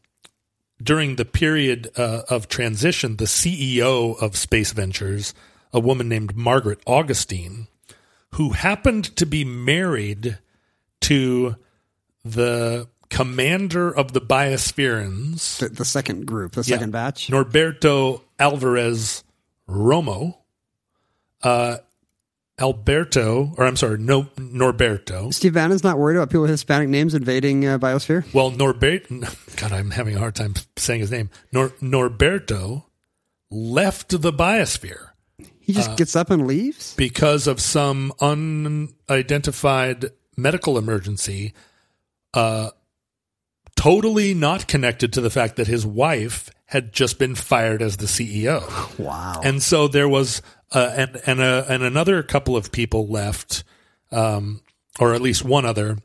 [0.82, 5.34] during the period uh, of transition, the CEO of Space Ventures,
[5.74, 7.68] a woman named Margaret Augustine,
[8.36, 10.39] who happened to be married
[11.02, 11.56] to
[12.26, 16.78] the commander of the Biospherians, The, the second group, the Yeah.
[16.78, 17.28] second batch.
[17.28, 19.24] Norberto Alvarez
[19.70, 20.36] Romo.
[21.44, 21.78] Uh,
[22.60, 25.34] Alberto, or I'm sorry, no, Norberto.
[25.34, 28.32] Steve Bannon's not worried about people with Hispanic names invading uh, biosphere.
[28.34, 29.08] Well, Norbert,
[29.56, 31.30] God, I'm having a hard time saying his name.
[31.52, 32.84] Nor, Norberto
[33.50, 35.08] left the biosphere
[35.60, 36.94] He Uh, just gets up and leaves.
[36.96, 41.54] because of some unidentified medical emergency,
[42.36, 42.70] uh,
[43.82, 48.05] totally not connected to the fact that his wife had just been fired as the
[48.05, 48.61] CEO.
[48.99, 49.41] Wow.
[49.43, 53.63] And so there was, uh, and and uh, and another couple of people left,
[54.11, 54.61] um,
[54.99, 55.97] or at least one other,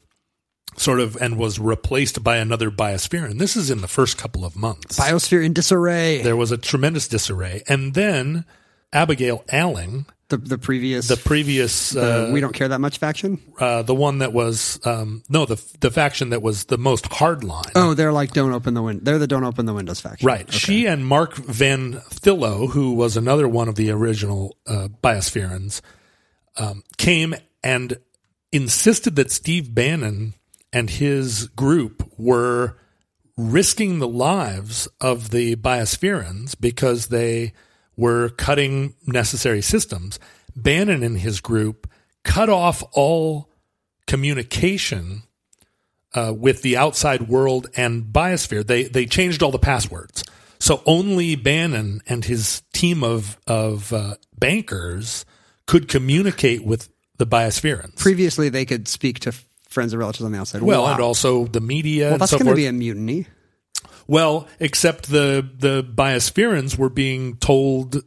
[0.79, 3.31] sort of, and was replaced by another biosphere.
[3.31, 4.99] And this is in the first couple of months.
[4.99, 6.23] Biosphere in disarray.
[6.23, 8.47] there was a tremendous disarray, and then
[8.91, 13.41] Abigail Alling, the the previous the previous, the uh, we don't care that much faction.
[13.59, 17.71] uh, the one that was, um, no, the the faction that was the most hardline.
[17.75, 19.01] Oh, they're like don't open the win.
[19.03, 20.27] They're the don't open the windows faction.
[20.27, 20.53] Right.
[20.53, 25.81] She and Mark Van Thillo, who was another one of the original uh, Biospherians,
[26.57, 27.99] um, came and
[28.53, 30.35] insisted that Steve Bannon
[30.73, 32.77] and his group were
[33.37, 37.53] risking the lives of the Biospherians because they
[37.97, 40.19] were cutting necessary systems.
[40.55, 41.89] Bannon and his group
[42.25, 43.51] cut off all
[44.07, 45.23] communication
[46.15, 48.67] uh, with the outside world and biosphere.
[48.67, 50.25] They they changed all the passwords,
[50.59, 55.25] so only Bannon and his team of of uh, bankers
[55.67, 56.89] could communicate with
[57.19, 57.97] the biospherians.
[57.99, 59.33] Previously, they could speak to
[59.69, 60.63] friends and relatives on the outside.
[60.63, 60.93] well, Wow.
[60.95, 62.11] and also the media.
[62.11, 63.27] well, that's so going to be a mutiny.
[64.07, 68.03] Well, except the the biospherians were being told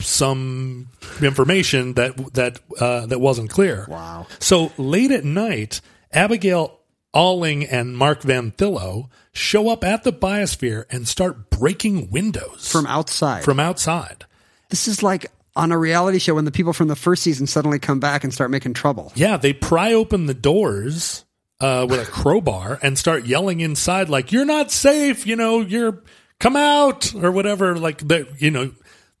[0.00, 0.88] some
[1.22, 3.86] information that that uh, that wasn't clear.
[3.88, 4.26] Wow.
[4.38, 5.80] So late at night,
[6.12, 6.78] Abigail
[7.12, 12.86] Alling and Mark Van Thillo show up at the biosphere and start breaking windows From
[12.86, 13.44] outside.
[13.44, 14.24] from outside.
[14.68, 15.26] this is like
[15.56, 18.32] on a reality show when the people from the first season suddenly come back and
[18.32, 19.12] start making trouble.
[19.16, 21.24] Yeah, they pry open the doors
[21.60, 26.02] uh, with a crowbar and start yelling inside, like "You're not safe," you know, "You're
[26.38, 27.76] come out" or whatever.
[27.76, 28.72] Like they, you know,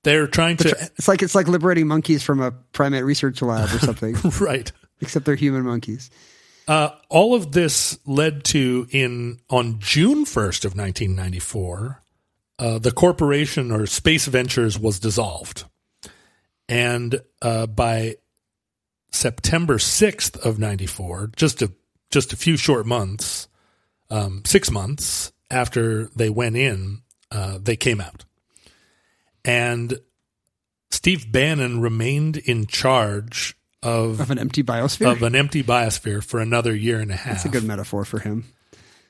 [0.02, 3.78] they're trying to It's like it's like liberating monkeys from a primate research lab or
[3.78, 4.70] something, right.
[5.00, 6.10] except they're human monkeys.
[6.66, 12.00] Uh, all of this led to in on June first of 1994,
[12.58, 15.64] uh, the corporation or Space Ventures was dissolved,
[16.68, 18.14] and uh, by
[19.10, 21.72] September 6th of 94, just a
[22.10, 23.48] just a few short months,
[24.10, 28.24] um, six months after they went in, uh, they came out,
[29.44, 29.98] and
[30.90, 35.12] Steve Bannon remained in charge of Of an empty biosphere.
[35.12, 37.34] of an empty biosphere for another year and a half.
[37.34, 38.44] That's a good metaphor for him.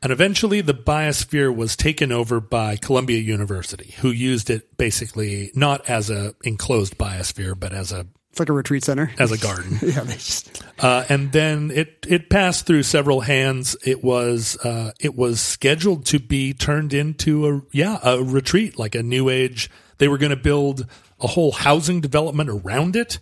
[0.02, 5.88] And eventually the biosphere was taken over by Columbia University, who used it basically not
[5.90, 9.10] as a enclosed biosphere, but as a It's like a retreat center.
[9.18, 9.78] as a garden.
[9.82, 13.76] yeah, they just Uh, and then it it passed through several hands.
[13.84, 18.94] It was uh, it was scheduled to be turned into a yeah a retreat, like
[18.94, 19.68] a new age.
[19.98, 20.86] They were going to build
[21.20, 23.18] a whole housing development around it,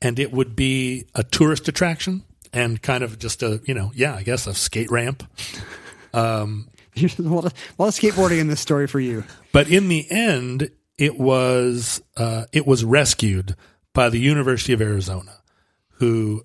[0.00, 4.14] and it would be a tourist attraction and kind of just a you know yeah
[4.14, 5.22] I guess a skate ramp.
[6.94, 9.24] there's a lot of, a lot of skateboarding in this story for you.
[9.52, 13.54] But in the end, it was uh, it was rescued
[13.96, 15.38] by the University of Arizona,
[15.94, 16.44] who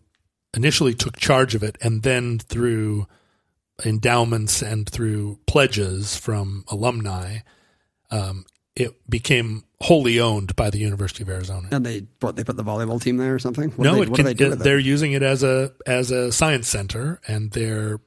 [0.53, 3.07] initially took charge of it, and then through
[3.85, 7.39] endowments and through pledges from alumni,
[8.09, 11.67] um, it became wholly owned by the University of Arizona.
[11.71, 13.69] And they what they put the volleyball team there or something.
[13.71, 14.63] What no, they, it what can, do they do with it?
[14.63, 17.99] they're using it as a as a science center, and they're.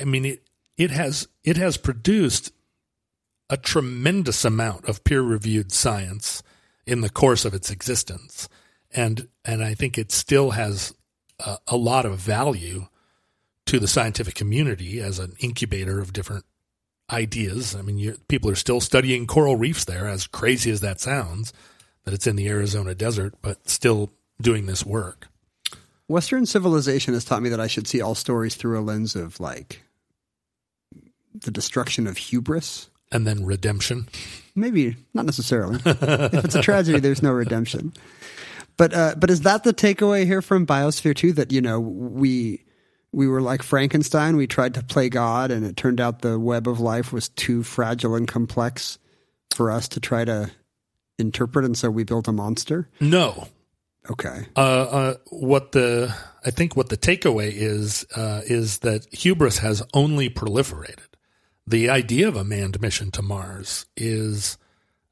[0.00, 2.50] I mean, it it has it has produced
[3.50, 6.42] a tremendous amount of peer reviewed science
[6.86, 8.48] in the course of its existence,
[8.96, 10.94] and and I think it still has
[11.38, 12.86] a, a lot of value
[13.66, 16.44] to the scientific community as an incubator of different
[17.10, 17.74] ideas.
[17.74, 21.52] I mean, people are still studying coral reefs there, as crazy as that sounds,
[22.04, 25.28] that it's in the Arizona desert, but still doing this work.
[26.08, 29.40] Western civilization has taught me that I should see all stories through a lens of
[29.40, 29.82] like
[31.34, 32.88] the destruction of hubris.
[33.12, 34.08] And then redemption.
[34.56, 35.76] Maybe not necessarily.
[35.86, 37.92] if it's a tragedy, there's no redemption.
[38.76, 41.32] But uh, but is that the takeaway here from Biosphere Two?
[41.32, 42.64] That you know we
[43.12, 44.36] we were like Frankenstein.
[44.36, 47.62] We tried to play God, and it turned out the web of life was too
[47.62, 48.98] fragile and complex
[49.54, 50.50] for us to try to
[51.18, 52.88] interpret, and so we built a monster.
[53.00, 53.48] No.
[54.10, 54.46] Okay.
[54.54, 56.14] Uh, uh, what the
[56.44, 60.98] I think what the takeaway is uh, is that hubris has only proliferated.
[61.66, 64.58] The idea of a manned mission to Mars is,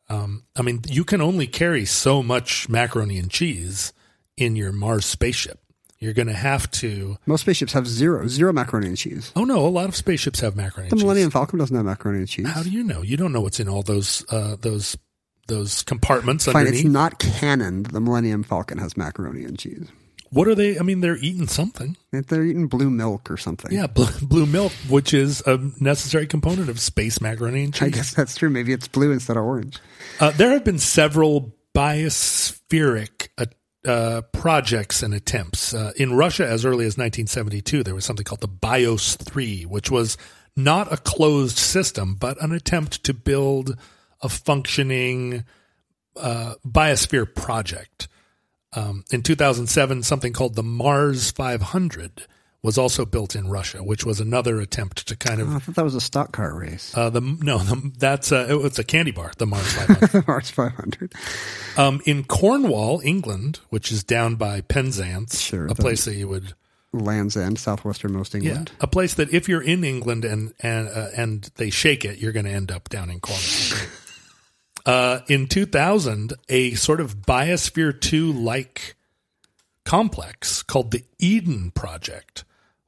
[0.09, 3.93] um, I mean, you can only carry so much macaroni and cheese
[4.37, 5.59] in your Mars spaceship.
[5.99, 7.17] You're going to have to.
[7.25, 9.33] Most spaceships have zero, zero macaroni and cheese.
[9.35, 10.91] Oh no, a lot of spaceships have macaroni.
[10.91, 11.33] The Millennium cheese.
[11.33, 12.47] Falcon doesn't have macaroni and cheese.
[12.49, 13.01] How do you know?
[13.01, 14.99] You don't know what's in all those uh, those
[15.47, 16.85] those compartments Fine, underneath.
[16.85, 17.85] it's not canon.
[17.85, 19.87] that The Millennium Falcon has macaroni and cheese.
[20.31, 20.79] what are they?
[20.79, 21.97] I mean, they're eating something.
[22.13, 23.73] They're eating blue milk or something.
[23.73, 27.83] Yeah, blue, blue milk, which is a necessary component of space macaroni and cheese.
[27.83, 28.51] I guess that's true.
[28.51, 29.79] Maybe it's blue instead of orange.
[30.21, 33.47] Uh, there have been several biospheric uh,
[33.85, 35.75] uh, projects and attempts.
[35.75, 39.91] Uh, in Russia, as early as 1972, there was something called the BIOS 3, which
[39.91, 40.17] was
[40.57, 43.77] not a closed system, but an attempt to build
[44.23, 45.45] a functioning
[46.17, 48.07] uh, biosphere project.
[48.73, 52.27] Um, in 2007, something called the Mars 500
[52.65, 55.75] was also built in Russia, which was another attempt to kind of Oh, I thought
[55.75, 56.97] that was a stock car race.
[56.97, 60.27] uh, the no, the, that's uh, it, it's a candy bar, the Mars 500.
[60.27, 61.13] Mars 500.
[61.77, 66.55] um, in Cornwall, England, which is down by Penzance, Sure, a place that you would,
[66.95, 68.73] Land's End, southwesternmost yeah, England.
[68.81, 72.33] a place that if you're in England and and uh, and they shake it, you're
[72.33, 73.89] going to end up down in Cornwall.
[74.87, 78.95] uh, in 2000, a sort of Biosphere 2 like
[79.85, 82.45] complex called the Eden Project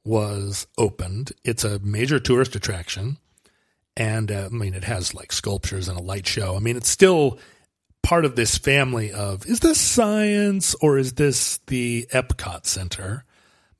[0.07, 1.33] was opened.
[1.43, 3.17] It's a major tourist attraction.
[3.95, 6.55] And uh, I mean, it has like sculptures and a light show.
[6.55, 7.39] I mean, it's still
[8.03, 13.25] part of this family of is this science or is this the Epcot Center?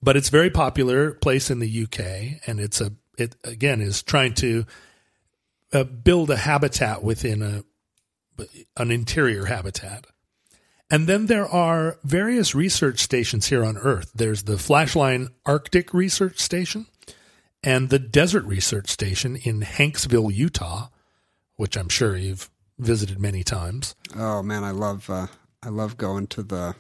[0.01, 4.33] But it's very popular place in the UK, and it's a it again is trying
[4.35, 4.65] to
[5.73, 7.63] uh, build a habitat within a
[8.75, 10.05] an interior habitat.
[10.89, 14.11] And then there are various research stations here on Earth.
[14.15, 16.87] There's the Flashline Arctic Research Station
[17.61, 20.87] and the Desert Research Station in Hanksville, Utah,
[21.57, 23.95] which I'm sure you've visited many times.
[24.15, 25.27] Oh man, I love uh,
[25.61, 26.75] I love going to the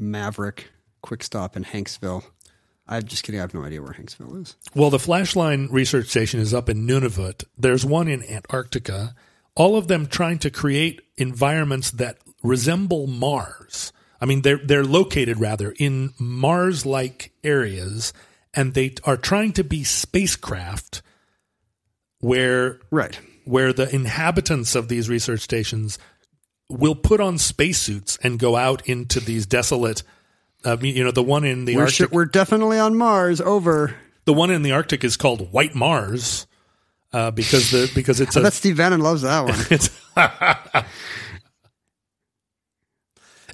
[0.00, 0.64] Maverik
[1.02, 2.24] Quick Stop in Hanksville.
[2.88, 3.40] I'm just kidding.
[3.40, 4.56] I have no idea where Hanksville is.
[4.74, 7.44] Well, the Flashline Research Station is up in Nunavut.
[7.56, 9.14] There's one in Antarctica.
[9.54, 13.92] All of them trying to create environments that resemble Mars.
[14.20, 18.12] I mean, they're they're located rather in Mars-like areas,
[18.54, 21.02] and they are trying to be spacecraft
[22.20, 23.18] where Right.
[23.44, 25.98] where the inhabitants of these research stations
[26.68, 30.02] will put on spacesuits and go out into these desolate.
[30.64, 32.12] Uh, you know, the one in the We're, Arctic.
[32.12, 33.40] we're definitely on Mars.
[33.40, 33.96] Over.
[34.24, 36.46] The one in the Arctic is called White Mars
[37.12, 39.44] uh, because the because it's I a bet Steve Bannon loves that
[40.14, 40.84] one.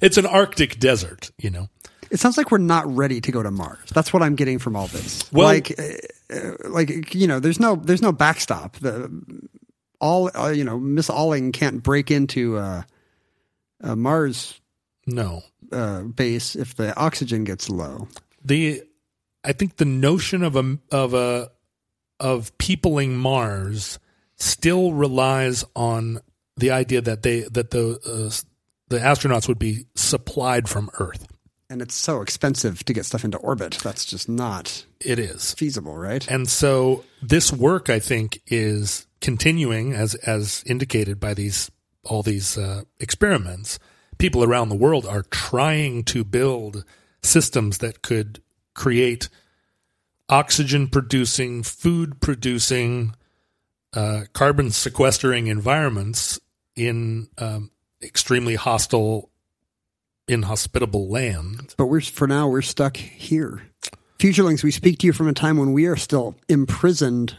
[0.01, 1.31] it's an Arctic desert.
[1.37, 1.69] You know,
[2.11, 3.89] It sounds like we're not ready to go to Mars.
[3.93, 5.31] That's what I'm getting from all this.
[5.31, 8.77] Well- like, uh, uh, like you know, there's no there's no backstop.
[8.77, 9.09] The
[9.99, 12.83] all uh, you know, Miss Alling can't break into uh,
[13.81, 14.59] a Mars
[15.05, 15.41] no.
[15.71, 18.07] uh, base if the oxygen gets low.
[18.43, 18.83] The
[19.43, 21.49] I think the notion of a of a
[22.19, 23.99] of peopling Mars
[24.35, 26.19] still relies on
[26.57, 28.31] the idea that they that the uh,
[28.89, 31.27] the astronauts would be supplied from Earth.
[31.69, 33.77] And it's so expensive to get stuff into orbit.
[33.83, 35.53] That's just not It is.
[35.53, 36.27] feasible, right?
[36.29, 41.69] And so this work, I think, is continuing as as indicated by these
[42.03, 43.77] all these uh, experiments.
[44.17, 46.83] People around the world are trying to build
[47.21, 48.41] systems that could
[48.73, 49.29] create
[50.27, 53.15] oxygen producing, food producing,
[53.93, 56.39] uh, carbon sequestering environments
[56.75, 57.71] in um,
[58.01, 59.29] extremely hostile,
[60.27, 61.73] inhospitable land.
[61.77, 63.63] But we're for now we're stuck here.
[64.19, 67.37] Futurelings, we speak to you from a time when we are still imprisoned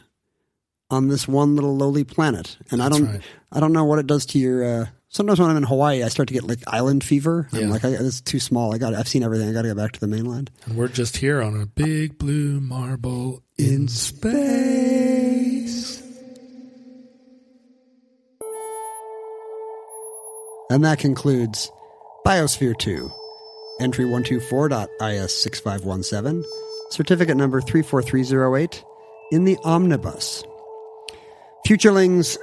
[0.89, 3.21] on this one little lowly planet, and I don't, right.
[3.53, 6.09] I don't know what it does to your uh, Sometimes when I'm in Hawaii, I
[6.09, 7.49] start to get like island fever.
[7.53, 8.73] I'm like, I, it's too small.
[8.73, 8.95] I got.
[8.95, 9.49] I've seen everything.
[9.49, 10.53] I got to get back to the mainland.
[10.67, 14.41] And we're just here on a big blue marble in space.
[20.71, 21.73] And that concludes
[22.25, 23.11] Biosphere 2,
[23.81, 26.45] entry 124.is6517,
[26.91, 28.85] certificate number 34308,
[29.33, 30.45] in the omnibus.
[31.67, 32.39] Futurelings,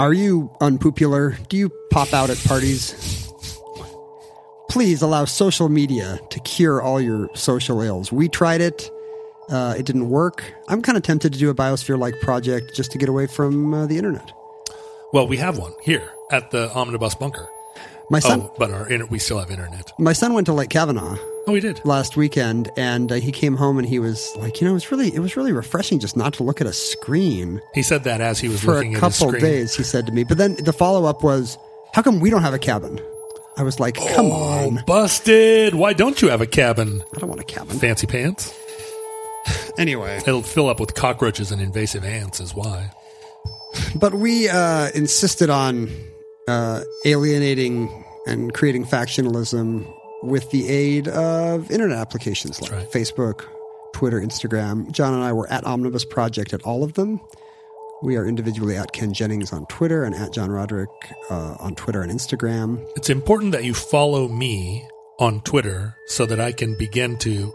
[0.00, 1.38] are you unpopular?
[1.48, 3.32] Do you pop out at parties?
[4.68, 8.10] Please allow social media to cure all your social ills.
[8.10, 8.90] We tried it.
[9.48, 10.42] Uh, it didn't work.
[10.66, 13.72] I'm kind of tempted to do a biosphere like project just to get away from
[13.72, 14.32] uh, the internet.
[15.12, 17.48] Well, we have one here at the omnibus bunker.
[18.08, 19.92] My son, Oh, but our inter- we still have internet.
[19.98, 21.16] my son went to Lake Cavanaugh
[21.48, 21.80] Oh, we did.
[21.84, 24.92] last weekend, and uh, he came home and he was like, you know, it was
[24.92, 28.20] really, it was really refreshing just not to look at a screen He said that
[28.20, 29.42] as he was for looking a at his couple screen.
[29.42, 29.74] days.
[29.76, 31.58] He said to me, but then the follow up was,
[31.94, 33.00] how come we don't have a cabin?
[33.56, 35.74] I was like, come Oh, on, busted!
[35.74, 37.02] Why don't you have a cabin?
[37.14, 37.76] I don't want a cabin.
[37.78, 38.54] Fancy pants.
[39.78, 42.38] Anyway, It'll fill up with cockroaches and invasive ants.
[42.40, 42.90] Is why.
[43.94, 45.90] But we uh, insisted on
[46.48, 49.92] uh, alienating and creating factionalism
[50.22, 52.90] with the aid of internet applications like right.
[52.90, 53.44] Facebook,
[53.92, 54.90] Twitter, Instagram.
[54.90, 57.20] John and I were at Omnibus Project at all of them.
[58.02, 60.90] We are individually at Ken Jennings on Twitter and at John Roderick
[61.30, 62.86] uh, on Twitter and Instagram.
[62.94, 64.86] It's important that you follow me
[65.18, 67.54] on Twitter so that I can begin to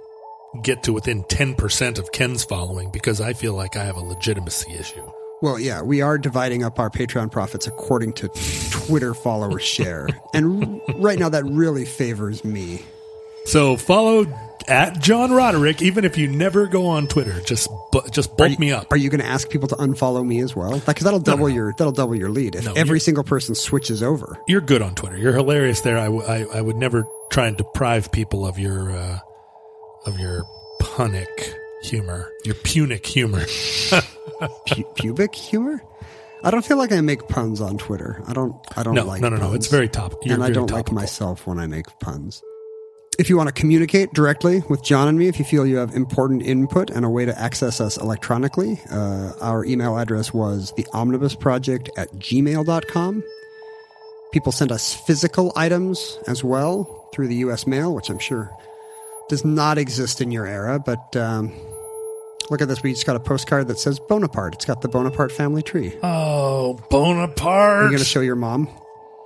[0.64, 4.74] get to within 10% of Ken's following because I feel like I have a legitimacy
[4.74, 5.10] issue.
[5.42, 8.30] Well, yeah, we are dividing up our Patreon profits according to
[8.72, 10.08] Twitter follower share.
[10.34, 12.86] And r- right now, that really favors me.
[13.46, 14.26] So follow
[14.68, 17.42] at John Roderick, even if you never go on Twitter.
[17.42, 18.88] Just bu- just bulk me up.
[18.92, 20.80] Are you going to ask people to unfollow me as well?
[20.80, 24.38] Because that'll double your that'll double your lead if No, every single person switches over.
[24.48, 25.18] You're good on Twitter.
[25.18, 25.98] You're hilarious there.
[25.98, 29.20] I, w- I, I would never try and deprive people of your uh,
[30.06, 30.44] of your
[30.80, 33.44] punic humor, your punic humor.
[34.68, 35.82] Pu- pubic humor.
[36.44, 38.24] I don't feel like I make puns on Twitter.
[38.28, 38.56] I don't.
[38.76, 39.22] I don't No, like.
[39.22, 39.54] no, no, no.
[39.54, 40.14] It's very top.
[40.26, 42.42] And I don't like myself when I make puns.
[43.20, 45.94] If you want to communicate directly with John and me, if you feel you have
[45.94, 50.88] important input and a way to access us electronically, uh, our email address was the
[50.94, 53.24] omnibus project at gmail.com.
[54.32, 57.68] People send us physical items as well through the U.S.
[57.68, 58.50] mail, which I'm sure
[59.30, 60.80] does not exist in your era.
[60.80, 61.52] But um,
[62.52, 62.84] look at this.
[62.84, 64.54] We just got a postcard that says Bonaparte.
[64.54, 65.98] It's got the Bonaparte family tree.
[66.04, 67.50] Oh, Bonaparte.
[67.50, 68.70] Are you going to show your mom?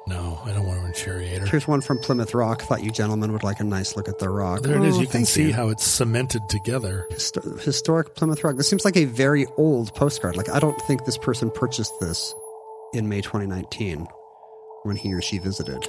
[0.07, 1.47] no, I don't want to infuriate her.
[1.47, 2.61] Here's one from Plymouth Rock.
[2.61, 4.61] Thought you gentlemen would like a nice look at the rock.
[4.61, 4.95] There it is.
[4.97, 7.07] Oh, You can thank see how it's cemented together.
[7.11, 8.55] Histo- historic Plymouth Rock.
[8.55, 10.37] This seems like a very old postcard.
[10.37, 12.35] Like I don't think this person purchased this
[12.93, 14.05] in May 2019
[14.83, 15.87] when he or she visited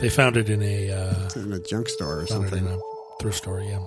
[0.00, 2.66] They found it in a uh, in a junk store or found it something.
[2.66, 2.78] in a
[3.22, 3.62] thrift store.
[3.62, 3.80] Yeah.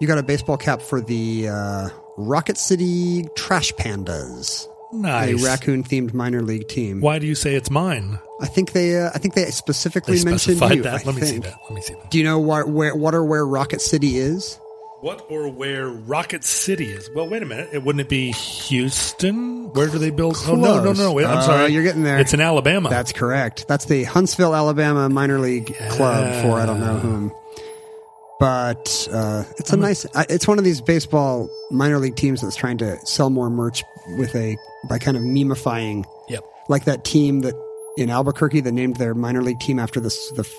[0.00, 1.88] You got a baseball cap for the uh,
[2.26, 5.42] Rocket City Trash Pandas, Nice.
[5.42, 7.00] a raccoon-themed minor league team.
[7.00, 8.18] Why do you say it's mine?
[8.40, 8.96] I think they.
[9.00, 10.82] Uh, I think they specifically They mentioned you.
[10.82, 11.02] that.
[11.02, 11.54] I Let me see that.
[11.68, 12.10] Let me see that.
[12.10, 14.58] Do you know what, where, what or where Rocket City is?
[15.02, 17.08] What or where Rocket City is?
[17.14, 17.70] Well, wait a minute.
[17.72, 19.72] It wouldn't it be Houston?
[19.72, 20.36] Where do they build?
[20.46, 21.12] Oh no, no, no, no.
[21.12, 21.72] Wait, I'm Uh, sorry.
[21.72, 22.18] you're getting there.
[22.18, 22.88] It's in Alabama.
[22.90, 23.66] That's correct.
[23.68, 27.32] That's the Huntsville, Alabama minor league club for I don't know whom.
[28.40, 30.06] But uh, it's a nice.
[30.30, 33.84] It's one of these baseball minor league teams that's trying to sell more merch
[34.16, 34.56] with a
[34.88, 36.42] by kind of memifying, yep.
[36.70, 37.54] like that team that
[37.98, 40.50] in Albuquerque that named their minor league team after this the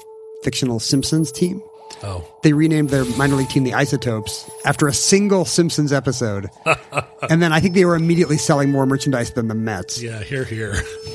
[0.44, 1.64] fictional Simpsons team.
[2.04, 6.50] Oh, They renamed their minor league team the Isotopes after a single Simpsons episode,
[7.30, 10.02] and then I think they were immediately selling more merchandise than the Mets.
[10.02, 10.22] yeah.
[10.22, 10.74] Here, here.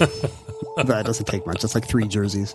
[0.76, 1.62] that doesn't take much.
[1.62, 2.55] That's like three jerseys.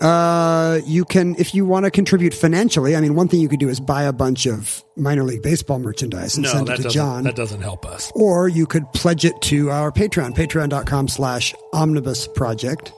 [0.00, 3.60] Uh, you can, if you want to contribute financially, I mean, one thing you could
[3.60, 6.88] do is buy a bunch of minor league baseball merchandise and No, send it to.
[6.88, 7.24] John.
[7.24, 8.10] That doesn't help us.
[8.14, 12.92] or you could pledge it to our Patreon, patreon.com slash omnibus project.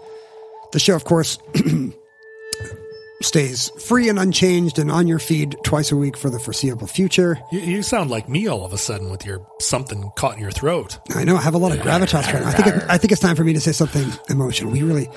[0.73, 1.39] The show, of course,
[3.23, 7.37] stays free and unchanged and on your feed twice a week for the foreseeable future.
[7.51, 10.53] You, you sound like me all of a sudden with your something caught in your
[10.53, 10.99] throat.
[11.17, 12.49] I know I have a lot of gravitas right now.
[12.49, 14.71] I think it, I think it's time for me to say something emotional.
[14.71, 15.09] We really,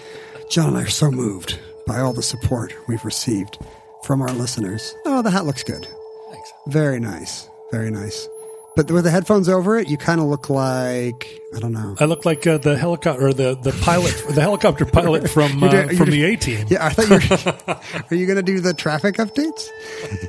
[0.52, 1.58] John and I are so moved
[1.88, 3.58] by all the support we've received
[4.04, 4.94] from our listeners.
[5.06, 5.88] Oh, the hat looks good.
[6.30, 6.54] Thanks.
[6.68, 7.48] Very nice.
[7.72, 8.28] Very nice.
[8.76, 11.96] But with the headphones over it, you kind of look like I don't know.
[12.02, 15.88] I look like uh, the helicopter or the the pilot, the helicopter pilot from uh,
[15.88, 16.66] from the A team.
[16.70, 18.04] Yeah, I thought you were.
[18.12, 19.70] are you going to do the traffic updates?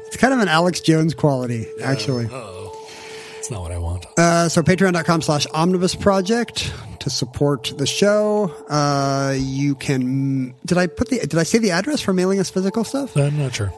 [0.07, 2.28] It's kind of an Alex Jones quality, actually.
[3.43, 4.06] That's not what I want.
[4.16, 8.55] Uh, so patreon.com slash omnibus project to support the show.
[8.69, 12.51] Uh, you can, did I put the, did I say the address for mailing us
[12.51, 13.16] physical stuff?
[13.16, 13.73] I'm not sure.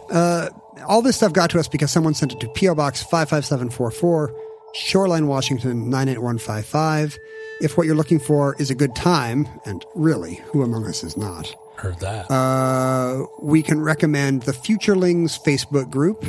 [0.86, 4.35] all this stuff got to us because someone sent it to PO Box 55744,
[4.74, 7.19] Shoreline, Washington 98155.
[7.62, 11.16] If what you're looking for is a good time, and really, who among us is
[11.16, 12.31] not, Heard that.
[12.31, 16.23] uh, we can recommend the Futurelings Facebook group,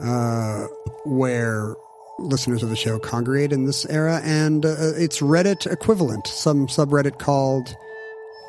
[0.00, 0.64] uh,
[1.04, 1.74] where
[2.20, 7.18] listeners of the show congregate in this era, and uh, its Reddit equivalent, some subreddit
[7.18, 7.74] called,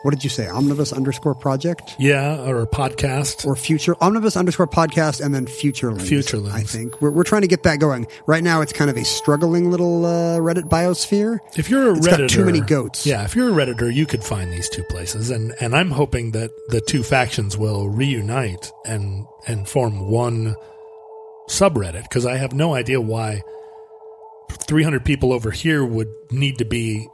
[0.03, 1.95] what did you say, Omnibus underscore project?
[1.99, 3.45] yeah, or podcast.
[3.45, 6.51] or future omnibus underscore podcast and then futurelings Futurelings.
[6.51, 9.05] i think we're, we're trying to get that going right now it's kind of a
[9.05, 13.05] struggling little uh, reddit biosphere If you're a It's redditor, got too many goats.
[13.05, 16.31] Yeah, if you're a redditor, you could find these two places, and and I'm hoping
[16.31, 20.55] that the two factions will reunite and and form one
[21.49, 23.41] subreddit because I have no idea why
[24.57, 27.07] 300 people over here would need to be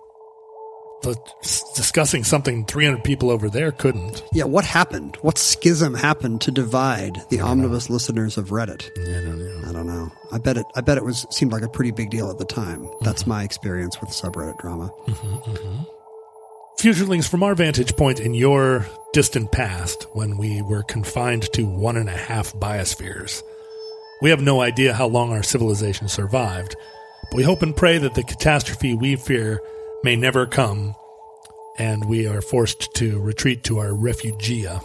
[1.75, 4.23] discussing something 300 people over there couldn't.
[4.33, 5.15] yeah what happened?
[5.21, 8.89] What schism happened to divide the omnibus listeners of reddit?
[8.97, 9.69] I don't know.
[9.69, 10.11] i don't know.
[10.31, 12.45] I bet it i bet it was seemed like a pretty big deal at the
[12.45, 12.89] time.
[13.01, 13.29] That's Mm-hmm.
[13.29, 14.89] my experience with subreddit drama.
[16.79, 21.97] Futurelings, from our vantage point in your distant past, when we were confined to one
[21.97, 23.41] and a half biospheres,
[24.21, 26.75] we have no idea how long our civilization survived,
[27.23, 29.61] but we hope and pray that the catastrophe we fear
[30.03, 30.95] may never come,
[31.77, 34.81] and we are forced to retreat to our refugia.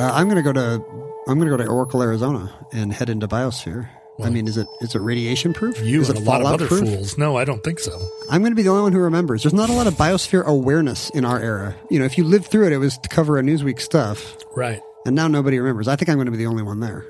[0.00, 0.82] uh, i'm gonna go to
[1.28, 3.88] i'm gonna go to oracle arizona and head into biosphere
[4.22, 6.46] i mean is it is it radiation proof You is and it a lot of
[6.46, 7.18] other proof fools.
[7.18, 7.92] No, I don't think so.
[8.30, 9.42] I'm going to be the only one who remembers.
[9.42, 11.74] There's not a lot of biosphere awareness in our era.
[11.90, 14.80] You know, if you lived through it, it was to cover a Newsweek stuff, Right.
[15.04, 15.88] and now nobody remembers.
[15.88, 17.04] I think I'm going to be the only one there.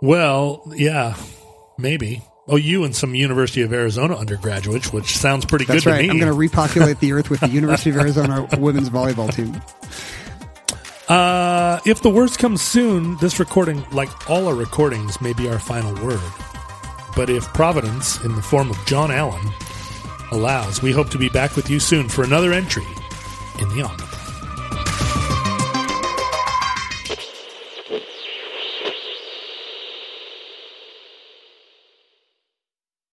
[0.00, 1.16] Well, yeah,
[1.78, 2.22] maybe.
[2.50, 5.96] Oh, you and some University of Arizona undergraduates, which sounds pretty That's good right.
[5.98, 6.10] to me.
[6.10, 9.60] I'm going to repopulate the Earth with the University of Arizona women's volleyball team.
[11.08, 15.58] Uh, if the worst comes soon, this recording, like all our recordings, may be our
[15.58, 16.20] final word.
[17.16, 19.44] But if Providence, in the form of John Allen,
[20.32, 22.86] allows, we hope to be back with you soon for another entry
[23.60, 24.07] in the Omnibus.